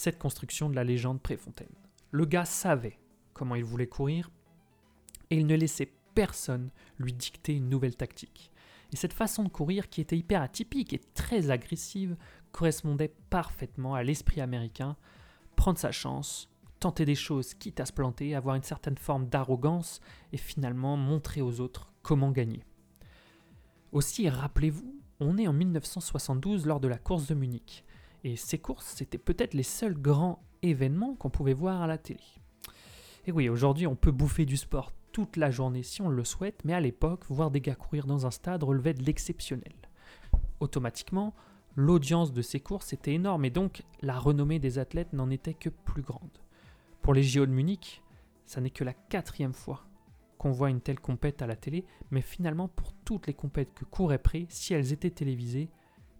cette 0.00 0.18
construction 0.18 0.70
de 0.70 0.76
la 0.76 0.82
légende 0.82 1.20
Préfontaine. 1.20 1.76
Le 2.10 2.24
gars 2.24 2.46
savait 2.46 2.98
comment 3.34 3.54
il 3.54 3.64
voulait 3.64 3.86
courir 3.86 4.30
et 5.28 5.36
il 5.36 5.46
ne 5.46 5.54
laissait 5.54 5.92
personne 6.14 6.70
lui 6.98 7.12
dicter 7.12 7.54
une 7.54 7.68
nouvelle 7.68 7.96
tactique. 7.96 8.50
Et 8.94 8.96
cette 8.96 9.12
façon 9.12 9.44
de 9.44 9.50
courir, 9.50 9.90
qui 9.90 10.00
était 10.00 10.16
hyper 10.16 10.40
atypique 10.40 10.94
et 10.94 11.02
très 11.12 11.50
agressive, 11.50 12.16
correspondait 12.50 13.14
parfaitement 13.28 13.94
à 13.94 14.02
l'esprit 14.02 14.40
américain, 14.40 14.96
prendre 15.54 15.78
sa 15.78 15.92
chance, 15.92 16.48
tenter 16.80 17.04
des 17.04 17.14
choses 17.14 17.52
quitte 17.52 17.80
à 17.80 17.84
se 17.84 17.92
planter, 17.92 18.34
avoir 18.34 18.56
une 18.56 18.62
certaine 18.62 18.96
forme 18.96 19.28
d'arrogance 19.28 20.00
et 20.32 20.38
finalement 20.38 20.96
montrer 20.96 21.42
aux 21.42 21.60
autres 21.60 21.92
comment 22.00 22.30
gagner. 22.30 22.64
Aussi, 23.92 24.30
rappelez-vous, 24.30 24.98
on 25.20 25.36
est 25.36 25.46
en 25.46 25.52
1972 25.52 26.64
lors 26.64 26.80
de 26.80 26.88
la 26.88 26.96
course 26.96 27.26
de 27.26 27.34
Munich. 27.34 27.84
Et 28.24 28.36
ces 28.36 28.58
courses, 28.58 28.94
c'était 28.96 29.18
peut-être 29.18 29.54
les 29.54 29.62
seuls 29.62 29.94
grands 29.94 30.42
événements 30.62 31.14
qu'on 31.14 31.30
pouvait 31.30 31.54
voir 31.54 31.82
à 31.82 31.86
la 31.86 31.98
télé. 31.98 32.20
Et 33.26 33.32
oui, 33.32 33.48
aujourd'hui, 33.48 33.86
on 33.86 33.96
peut 33.96 34.10
bouffer 34.10 34.46
du 34.46 34.56
sport 34.56 34.92
toute 35.12 35.36
la 35.36 35.50
journée 35.50 35.82
si 35.82 36.02
on 36.02 36.08
le 36.08 36.24
souhaite, 36.24 36.60
mais 36.64 36.74
à 36.74 36.80
l'époque, 36.80 37.24
voir 37.28 37.50
des 37.50 37.60
gars 37.60 37.74
courir 37.74 38.06
dans 38.06 38.26
un 38.26 38.30
stade 38.30 38.62
relevait 38.62 38.94
de 38.94 39.02
l'exceptionnel. 39.02 39.74
Automatiquement, 40.60 41.34
l'audience 41.76 42.32
de 42.32 42.42
ces 42.42 42.60
courses 42.60 42.92
était 42.92 43.14
énorme 43.14 43.44
et 43.44 43.50
donc 43.50 43.82
la 44.02 44.18
renommée 44.18 44.58
des 44.58 44.78
athlètes 44.78 45.12
n'en 45.12 45.30
était 45.30 45.54
que 45.54 45.68
plus 45.68 46.02
grande. 46.02 46.38
Pour 47.02 47.14
les 47.14 47.22
JO 47.22 47.46
de 47.46 47.52
Munich, 47.52 48.02
ça 48.44 48.60
n'est 48.60 48.70
que 48.70 48.84
la 48.84 48.92
quatrième 48.92 49.54
fois 49.54 49.84
qu'on 50.38 50.52
voit 50.52 50.70
une 50.70 50.80
telle 50.80 51.00
compète 51.00 51.42
à 51.42 51.46
la 51.46 51.56
télé, 51.56 51.84
mais 52.10 52.22
finalement 52.22 52.68
pour 52.68 52.92
toutes 53.04 53.26
les 53.26 53.34
compètes 53.34 53.74
que 53.74 53.84
courait 53.84 54.18
Pré, 54.18 54.46
si 54.48 54.72
elles 54.72 54.92
étaient 54.92 55.10
télévisées, 55.10 55.68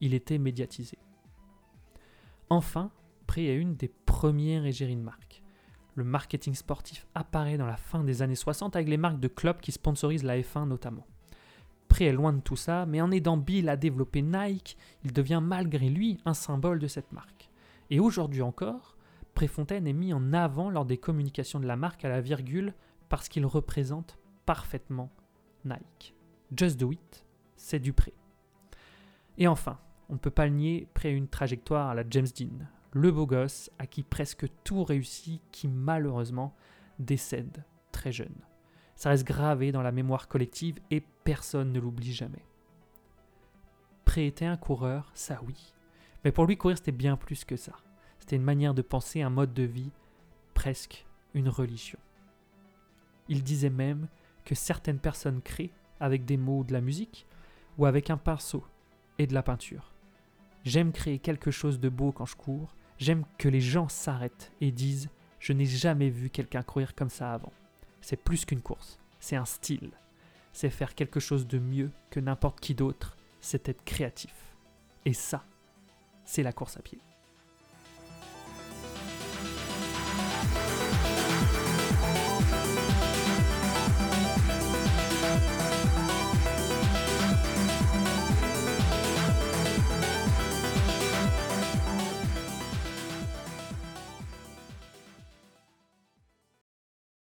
il 0.00 0.14
était 0.14 0.38
médiatisé. 0.38 0.98
Enfin, 2.50 2.90
Pré 3.28 3.46
est 3.46 3.56
une 3.56 3.76
des 3.76 3.86
premières 4.06 4.66
égéries 4.66 4.96
de 4.96 5.02
marque. 5.02 5.44
Le 5.94 6.02
marketing 6.02 6.54
sportif 6.54 7.06
apparaît 7.14 7.56
dans 7.56 7.66
la 7.66 7.76
fin 7.76 8.02
des 8.02 8.22
années 8.22 8.34
60 8.34 8.74
avec 8.74 8.88
les 8.88 8.96
marques 8.96 9.20
de 9.20 9.28
clubs 9.28 9.60
qui 9.60 9.70
sponsorisent 9.70 10.24
la 10.24 10.36
F1 10.40 10.66
notamment. 10.66 11.06
Pré 11.86 12.06
est 12.06 12.12
loin 12.12 12.32
de 12.32 12.40
tout 12.40 12.56
ça, 12.56 12.86
mais 12.86 13.00
en 13.00 13.12
aidant 13.12 13.36
Bill 13.36 13.68
à 13.68 13.76
développer 13.76 14.22
Nike, 14.22 14.76
il 15.04 15.12
devient 15.12 15.40
malgré 15.40 15.88
lui 15.88 16.18
un 16.24 16.34
symbole 16.34 16.80
de 16.80 16.88
cette 16.88 17.12
marque. 17.12 17.50
Et 17.88 18.00
aujourd'hui 18.00 18.42
encore, 18.42 18.96
Préfontaine 19.34 19.86
est 19.86 19.92
mis 19.92 20.12
en 20.12 20.32
avant 20.32 20.70
lors 20.70 20.84
des 20.84 20.98
communications 20.98 21.60
de 21.60 21.66
la 21.66 21.76
marque 21.76 22.04
à 22.04 22.08
la 22.08 22.20
virgule 22.20 22.74
parce 23.08 23.28
qu'il 23.28 23.46
représente 23.46 24.18
parfaitement 24.44 25.10
Nike. 25.64 26.16
Just 26.56 26.80
do 26.80 26.90
it, 26.90 27.24
c'est 27.54 27.78
du 27.78 27.92
pré. 27.92 28.12
Et 29.38 29.46
enfin, 29.46 29.78
on 30.10 30.14
ne 30.14 30.18
peut 30.18 30.30
pas 30.30 30.46
le 30.46 30.52
nier, 30.52 30.88
près 30.92 31.12
une 31.12 31.28
trajectoire 31.28 31.88
à 31.88 31.94
la 31.94 32.02
James 32.10 32.26
Dean, 32.36 32.66
le 32.92 33.12
beau 33.12 33.26
gosse 33.26 33.70
à 33.78 33.86
qui 33.86 34.02
presque 34.02 34.46
tout 34.64 34.82
réussit, 34.82 35.40
qui 35.52 35.68
malheureusement 35.68 36.54
décède 36.98 37.64
très 37.92 38.10
jeune. 38.10 38.34
Ça 38.96 39.10
reste 39.10 39.26
gravé 39.26 39.70
dans 39.72 39.82
la 39.82 39.92
mémoire 39.92 40.28
collective 40.28 40.80
et 40.90 41.02
personne 41.24 41.72
ne 41.72 41.80
l'oublie 41.80 42.12
jamais. 42.12 42.44
Pré 44.04 44.26
était 44.26 44.44
un 44.46 44.56
coureur, 44.56 45.12
ça 45.14 45.40
oui. 45.46 45.72
Mais 46.24 46.32
pour 46.32 46.44
lui, 46.44 46.56
courir, 46.56 46.76
c'était 46.76 46.92
bien 46.92 47.16
plus 47.16 47.44
que 47.44 47.56
ça. 47.56 47.76
C'était 48.18 48.36
une 48.36 48.42
manière 48.42 48.74
de 48.74 48.82
penser, 48.82 49.22
un 49.22 49.30
mode 49.30 49.54
de 49.54 49.62
vie, 49.62 49.92
presque 50.54 51.06
une 51.32 51.48
religion. 51.48 51.98
Il 53.28 53.44
disait 53.44 53.70
même 53.70 54.08
que 54.44 54.56
certaines 54.56 54.98
personnes 54.98 55.40
créent 55.40 55.72
avec 56.00 56.24
des 56.24 56.36
mots 56.36 56.58
ou 56.58 56.64
de 56.64 56.72
la 56.72 56.80
musique, 56.80 57.26
ou 57.78 57.86
avec 57.86 58.10
un 58.10 58.16
pinceau 58.16 58.64
et 59.18 59.26
de 59.28 59.34
la 59.34 59.42
peinture. 59.42 59.89
J'aime 60.64 60.92
créer 60.92 61.18
quelque 61.18 61.50
chose 61.50 61.80
de 61.80 61.88
beau 61.88 62.12
quand 62.12 62.26
je 62.26 62.36
cours, 62.36 62.74
j'aime 62.98 63.24
que 63.38 63.48
les 63.48 63.60
gens 63.60 63.88
s'arrêtent 63.88 64.52
et 64.60 64.70
disent 64.70 65.08
Je 65.38 65.52
n'ai 65.52 65.66
jamais 65.66 66.10
vu 66.10 66.28
quelqu'un 66.30 66.62
courir 66.62 66.94
comme 66.94 67.10
ça 67.10 67.32
avant. 67.32 67.52
C'est 68.00 68.22
plus 68.22 68.44
qu'une 68.44 68.60
course, 68.60 68.98
c'est 69.20 69.36
un 69.36 69.46
style. 69.46 69.90
C'est 70.52 70.70
faire 70.70 70.94
quelque 70.94 71.20
chose 71.20 71.46
de 71.46 71.58
mieux 71.58 71.90
que 72.10 72.20
n'importe 72.20 72.60
qui 72.60 72.74
d'autre, 72.74 73.16
c'est 73.40 73.68
être 73.68 73.84
créatif. 73.84 74.34
Et 75.04 75.14
ça, 75.14 75.44
c'est 76.24 76.42
la 76.42 76.52
course 76.52 76.76
à 76.76 76.82
pied. 76.82 76.98